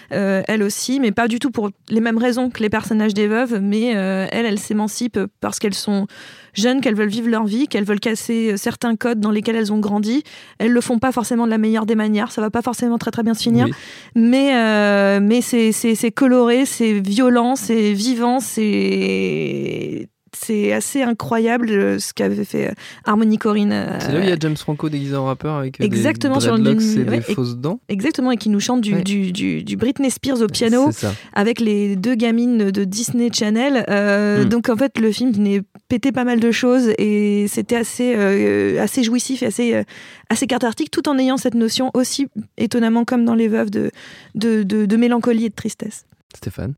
elles 0.09 0.63
aussi, 0.63 0.99
mais 0.99 1.11
pas 1.11 1.27
du 1.27 1.39
tout 1.39 1.51
pour 1.51 1.69
les 1.89 2.01
mêmes 2.01 2.17
raisons 2.17 2.49
que 2.49 2.61
les 2.61 2.69
personnages 2.69 3.13
des 3.13 3.27
veuves. 3.27 3.59
Mais 3.61 3.87
elles, 3.87 4.45
elles 4.45 4.59
s'émancipent 4.59 5.19
parce 5.41 5.59
qu'elles 5.59 5.73
sont 5.73 6.07
jeunes, 6.53 6.81
qu'elles 6.81 6.95
veulent 6.95 7.09
vivre 7.09 7.29
leur 7.29 7.45
vie, 7.45 7.67
qu'elles 7.67 7.83
veulent 7.83 7.99
casser 7.99 8.57
certains 8.57 8.95
codes 8.95 9.19
dans 9.19 9.31
lesquels 9.31 9.55
elles 9.55 9.73
ont 9.73 9.79
grandi. 9.79 10.23
Elles 10.59 10.71
le 10.71 10.81
font 10.81 10.99
pas 10.99 11.11
forcément 11.11 11.45
de 11.45 11.51
la 11.51 11.57
meilleure 11.57 11.85
des 11.85 11.95
manières. 11.95 12.31
Ça 12.31 12.41
va 12.41 12.49
pas 12.49 12.61
forcément 12.61 12.97
très 12.97 13.11
très 13.11 13.23
bien 13.23 13.33
se 13.33 13.43
finir. 13.43 13.67
Mais, 14.15 15.19
mais 15.19 15.41
c'est 15.41 16.11
coloré, 16.11 16.65
c'est 16.65 16.99
violent, 16.99 17.55
c'est 17.55 17.93
vivant, 17.93 18.39
c'est 18.39 20.07
c'est 20.35 20.73
assez 20.73 21.01
incroyable 21.01 21.69
euh, 21.69 21.99
ce 21.99 22.13
qu'avait 22.13 22.43
fait 22.43 22.69
euh, 22.69 22.73
Harmony 23.05 23.37
Corinne. 23.37 23.71
Euh, 23.71 23.99
c'est 23.99 24.11
là 24.11 24.19
où 24.19 24.23
il 24.23 24.29
y 24.29 24.31
a 24.31 24.37
James 24.39 24.57
Franco 24.57 24.89
déguisé 24.89 25.15
en 25.15 25.25
rappeur 25.25 25.55
avec 25.55 25.79
exactement, 25.79 26.35
des 26.35 26.41
sur 26.41 26.57
et 26.57 27.17
des 27.17 27.21
fausses 27.21 27.57
dents. 27.57 27.79
Exactement, 27.89 28.31
et 28.31 28.37
qui 28.37 28.49
nous 28.49 28.59
chante 28.59 28.81
du, 28.81 29.03
du, 29.03 29.31
du, 29.31 29.77
Britney 29.77 30.09
Spears 30.09 30.41
au 30.41 30.47
piano 30.47 30.89
avec 31.33 31.59
les 31.59 31.95
deux 31.95 32.15
gamines 32.15 32.71
de 32.71 32.83
Disney 32.83 33.29
Channel. 33.31 33.85
Hmm. 33.87 34.49
Donc 34.49 34.69
en 34.69 34.75
fait, 34.75 34.99
le 34.99 35.11
film 35.11 35.31
venait 35.31 35.61
péter 35.87 36.11
pas 36.11 36.23
mal 36.23 36.39
de 36.39 36.51
choses 36.51 36.89
et 36.97 37.47
c'était 37.47 37.75
assez, 37.75 38.15
assez 38.77 39.03
jouissif 39.03 39.43
et 39.43 39.47
assez, 39.47 39.83
assez 40.29 40.47
cathartique 40.47 40.91
tout 40.91 41.07
en 41.09 41.17
ayant 41.17 41.37
cette 41.37 41.55
notion 41.55 41.91
aussi 41.93 42.27
étonnamment 42.57 43.05
comme 43.05 43.25
dans 43.25 43.35
Les 43.35 43.47
Veuves 43.47 43.69
de, 43.69 43.91
de, 44.35 44.63
de 44.63 44.97
mélancolie 44.97 45.45
et 45.45 45.49
de 45.49 45.55
tristesse. 45.55 46.05
Stéphane? 46.35 46.73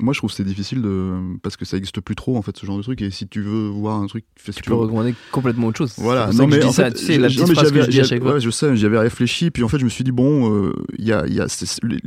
Moi 0.00 0.12
je 0.12 0.18
trouve 0.18 0.30
c'est 0.30 0.44
difficile 0.44 0.82
de 0.82 1.14
parce 1.42 1.56
que 1.56 1.64
ça 1.64 1.76
existe 1.76 2.00
plus 2.00 2.14
trop 2.14 2.36
en 2.36 2.42
fait 2.42 2.56
ce 2.56 2.66
genre 2.66 2.76
de 2.76 2.82
truc. 2.82 3.02
Et 3.02 3.10
si 3.10 3.26
tu 3.26 3.40
veux 3.40 3.68
voir 3.68 4.00
un 4.00 4.06
truc 4.06 4.24
tu, 4.42 4.52
tu 4.52 4.62
peux 4.62 4.74
recommander 4.74 5.14
complètement 5.32 5.68
autre 5.68 5.78
chose. 5.78 5.94
Voilà. 5.98 6.30
Non 6.32 6.46
mais, 6.46 6.60
ça, 6.70 6.90
tu 6.90 7.04
sais, 7.04 7.18
la 7.18 7.28
petite 7.28 7.52
phrase 7.52 7.72
que 7.72 7.82
je 7.82 7.90
dis 7.90 8.00
à 8.00 8.04
chaque 8.04 8.22
fois. 8.22 8.34
ouais, 8.34 8.40
je 8.40 8.50
sais 8.50 8.76
j'avais 8.76 8.98
réfléchi 8.98 9.50
puis 9.50 9.62
en 9.62 9.68
fait 9.68 9.78
je 9.78 9.84
me 9.84 9.90
suis 9.90 10.04
dit 10.04 10.12
bon 10.12 10.72
il 10.98 11.04
euh, 11.04 11.06
y 11.06 11.12
a, 11.12 11.26
y 11.26 11.40
a 11.40 11.46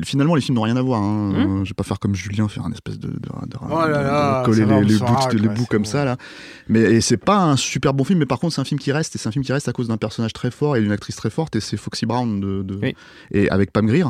finalement 0.04 0.36
les 0.36 0.42
films 0.42 0.56
n'ont 0.56 0.64
rien 0.64 0.78
à 0.78 0.82
voir 0.82 1.02
hein. 1.02 1.32
hmm. 1.32 1.64
je 1.64 1.70
vais 1.70 1.76
pas 1.76 1.84
faire 1.84 2.00
comme 2.00 2.16
Julien 2.16 2.48
faire 2.48 2.66
un 2.66 2.72
espèce 2.72 3.00
de, 3.00 3.08
de, 3.08 3.14
de, 3.14 3.58
oh 3.62 4.44
coller 4.46 4.66
les, 4.66 4.82
les, 4.82 4.98
bouts, 4.98 5.16
les 5.34 5.50
bouts 5.50 5.66
comme 5.70 5.86
ça 5.86 6.06
là. 6.06 6.18
Mais 6.68 7.02
c'est 7.02 7.18
pas 7.18 7.38
un 7.44 7.58
super 7.58 7.94
bon 7.94 8.04
film 8.04 8.20
mais 8.20 8.26
par 8.26 8.40
contre 8.40 8.56
c'est 8.56 8.62
un 8.62 8.66
film 8.66 8.80
qui 8.80 8.92
reste 8.92 9.16
et 9.16 9.18
c'est 9.18 9.30
un 9.30 9.32
film 9.32 9.44
qui 9.44 9.54
reste 9.54 9.68
à 9.68 9.74
cause 9.74 9.88
d'un 9.88 9.98
personnage 9.98 10.34
très 10.34 10.52
fort 10.52 10.76
et 10.76 10.82
d'une 10.82 10.92
actrice 10.92 11.16
très 11.16 11.30
forte 11.30 11.56
et 11.56 11.60
c'est 11.60 11.78
Foxy 11.78 12.06
Brown 12.06 12.40
de, 12.40 12.66
et 13.32 13.50
avec 13.50 13.72
Pam 13.72 13.86
Grier 13.86 14.06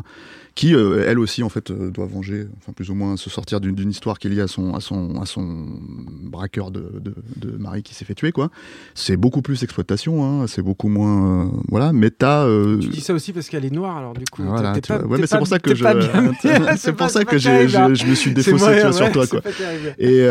qui 0.55 0.75
euh, 0.75 1.05
elle 1.07 1.19
aussi 1.19 1.43
en 1.43 1.49
fait 1.49 1.71
euh, 1.71 1.91
doit 1.91 2.05
venger, 2.05 2.47
enfin 2.57 2.73
plus 2.81 2.89
ou 2.89 2.95
moins 2.95 3.15
se 3.15 3.29
sortir 3.29 3.61
d'une 3.61 3.91
histoire 3.91 4.17
qui 4.17 4.25
est 4.25 4.31
liée 4.31 4.41
à 4.41 4.47
son, 4.47 4.73
à 4.73 4.79
son, 4.79 5.21
à 5.21 5.27
son 5.27 5.67
braqueur 6.23 6.71
de, 6.71 6.99
de, 6.99 7.13
de 7.35 7.55
mari 7.57 7.83
qui 7.83 7.93
s'est 7.93 8.05
fait 8.05 8.15
tuer 8.15 8.31
quoi. 8.31 8.49
C'est 8.95 9.17
beaucoup 9.17 9.43
plus 9.43 9.61
exploitation, 9.61 10.25
hein, 10.25 10.47
c'est 10.47 10.63
beaucoup 10.63 10.87
moins 10.87 11.45
euh, 11.45 11.49
voilà. 11.69 11.93
Mais 11.93 12.09
t'as. 12.09 12.47
Tu 12.79 12.87
dis 12.87 13.01
ça 13.01 13.13
aussi 13.13 13.33
parce 13.33 13.49
qu'elle 13.49 13.65
est 13.65 13.69
noire 13.69 13.97
alors 13.97 14.13
du 14.13 14.23
coup. 14.31 14.41
Voilà, 14.41 14.73
pas, 14.87 14.97
ouais, 15.03 15.19
mais 15.19 15.27
c'est 15.27 15.37
pour 15.37 15.45
ça 15.45 15.59
que 15.59 15.75
je. 15.75 15.85
c'est 16.77 16.93
pour 16.93 17.11
ça 17.11 17.23
que 17.23 17.37
je, 17.37 17.67
je, 17.67 18.05
me 18.07 18.15
suis 18.15 18.33
défaussé 18.33 18.91
sur 18.91 19.11
toi 19.11 19.27
quoi. 19.27 19.41
Et 19.99 20.25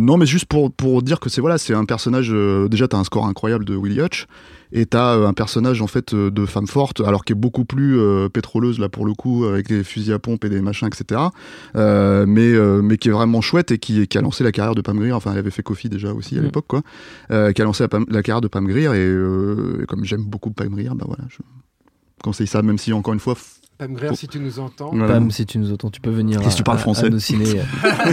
non 0.00 0.16
mais 0.16 0.26
juste 0.26 0.46
pour 0.46 0.72
pour 0.72 1.00
dire 1.02 1.20
que 1.20 1.30
c'est 1.30 1.40
voilà 1.40 1.58
c'est 1.58 1.74
un 1.74 1.84
personnage 1.84 2.34
déjà 2.68 2.88
t'as 2.88 2.98
un 2.98 3.04
score 3.04 3.26
incroyable 3.26 3.64
de 3.64 3.76
Willie 3.76 4.00
Hutch 4.00 4.26
et 4.72 4.86
t'as 4.86 5.16
euh, 5.16 5.26
un 5.26 5.32
personnage 5.32 5.82
en 5.82 5.86
fait 5.86 6.14
euh, 6.14 6.30
de 6.30 6.46
femme 6.46 6.66
forte 6.66 7.00
alors 7.00 7.24
qui 7.24 7.32
est 7.32 7.36
beaucoup 7.36 7.64
plus 7.64 7.98
euh, 7.98 8.28
pétroleuse 8.28 8.78
là 8.78 8.88
pour 8.88 9.04
le 9.06 9.14
coup 9.14 9.44
avec 9.44 9.68
des 9.68 9.84
fusils 9.84 10.12
à 10.12 10.18
pompe 10.18 10.44
et 10.44 10.48
des 10.48 10.60
machins 10.60 10.88
etc 10.88 11.20
euh, 11.76 12.24
mais 12.26 12.50
mais 12.82 12.98
qui 12.98 13.08
est 13.08 13.12
vraiment 13.12 13.40
chouette 13.40 13.70
et 13.70 13.78
qui, 13.78 14.06
qui 14.06 14.18
a 14.18 14.20
lancé 14.20 14.44
la 14.44 14.52
carrière 14.52 14.74
de 14.74 14.80
Pam 14.80 14.98
Grier. 14.98 15.12
Enfin 15.12 15.32
elle 15.32 15.38
avait 15.38 15.50
fait 15.50 15.62
Kofi 15.62 15.88
déjà 15.88 16.12
aussi 16.12 16.36
à 16.36 16.40
mm. 16.40 16.44
l'époque 16.44 16.66
quoi. 16.66 16.82
Qui 17.28 17.62
a 17.62 17.64
lancé 17.64 17.84
la, 17.84 17.98
la, 18.08 18.22
carrière 18.22 18.40
de 18.40 18.48
Pam 18.48 18.66
Grier. 18.66 18.88
Et, 18.94 19.86
comme 19.86 20.04
j'aime 20.04 20.24
beaucoup 20.24 20.50
Pam 20.50 20.68
Grier 20.68 20.90
bah 20.90 21.04
voilà 21.06 21.24
je 21.28 21.38
conseille 22.22 22.46
ça 22.46 22.62
même 22.62 22.78
si 22.78 22.92
encore 22.92 23.14
une 23.14 23.20
fois 23.20 23.34
Pam 23.80 23.94
Grier, 23.94 24.14
si 24.14 24.28
tu 24.28 24.38
nous 24.38 24.58
entends. 24.58 24.90
Pam, 24.90 25.30
si 25.30 25.46
tu 25.46 25.56
nous 25.56 25.72
entends, 25.72 25.88
tu 25.88 26.02
peux 26.02 26.10
venir. 26.10 26.42
Et 26.42 26.50
si 26.50 26.56
tu 26.56 26.62
parles 26.62 26.76
français. 26.76 27.08
nos 27.08 27.18
ciné, 27.18 27.46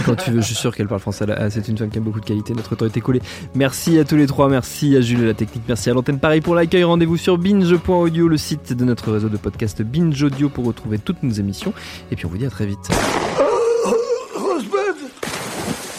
quand 0.06 0.14
tu 0.14 0.30
veux. 0.30 0.40
Je 0.40 0.46
suis 0.46 0.54
sûr 0.54 0.74
qu'elle 0.74 0.88
parle 0.88 1.02
français. 1.02 1.26
C'est 1.50 1.68
une 1.68 1.76
femme 1.76 1.90
qui 1.90 1.98
a 1.98 2.00
beaucoup 2.00 2.20
de 2.20 2.24
qualité. 2.24 2.54
Notre 2.54 2.74
temps 2.74 2.86
est 2.86 2.96
écoulé. 2.96 3.20
Merci 3.54 3.98
à 3.98 4.04
tous 4.04 4.16
les 4.16 4.26
trois. 4.26 4.48
Merci 4.48 4.96
à 4.96 5.02
Jules 5.02 5.26
la 5.26 5.34
technique. 5.34 5.64
Merci 5.68 5.90
à 5.90 5.92
l'antenne 5.92 6.20
Paris 6.20 6.40
pour 6.40 6.54
l'accueil. 6.54 6.84
Rendez-vous 6.84 7.18
sur 7.18 7.36
binge.audio, 7.36 8.28
le 8.28 8.38
site 8.38 8.72
de 8.72 8.82
notre 8.86 9.12
réseau 9.12 9.28
de 9.28 9.36
podcast 9.36 9.82
Binge 9.82 10.22
Audio 10.22 10.48
pour 10.48 10.64
retrouver 10.64 10.96
toutes 10.96 11.22
nos 11.22 11.32
émissions. 11.32 11.74
Et 12.10 12.16
puis 12.16 12.24
on 12.24 12.30
vous 12.30 12.38
dit 12.38 12.46
à 12.46 12.50
très 12.50 12.64
vite. 12.64 12.88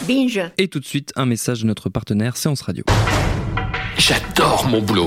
Binge. 0.08 0.40
Et 0.58 0.66
tout 0.66 0.80
de 0.80 0.84
suite, 0.84 1.12
un 1.14 1.26
message 1.26 1.62
de 1.62 1.68
notre 1.68 1.90
partenaire 1.90 2.36
Séance 2.36 2.62
Radio. 2.62 2.82
J'adore 3.96 4.66
mon 4.68 4.82
boulot. 4.82 5.06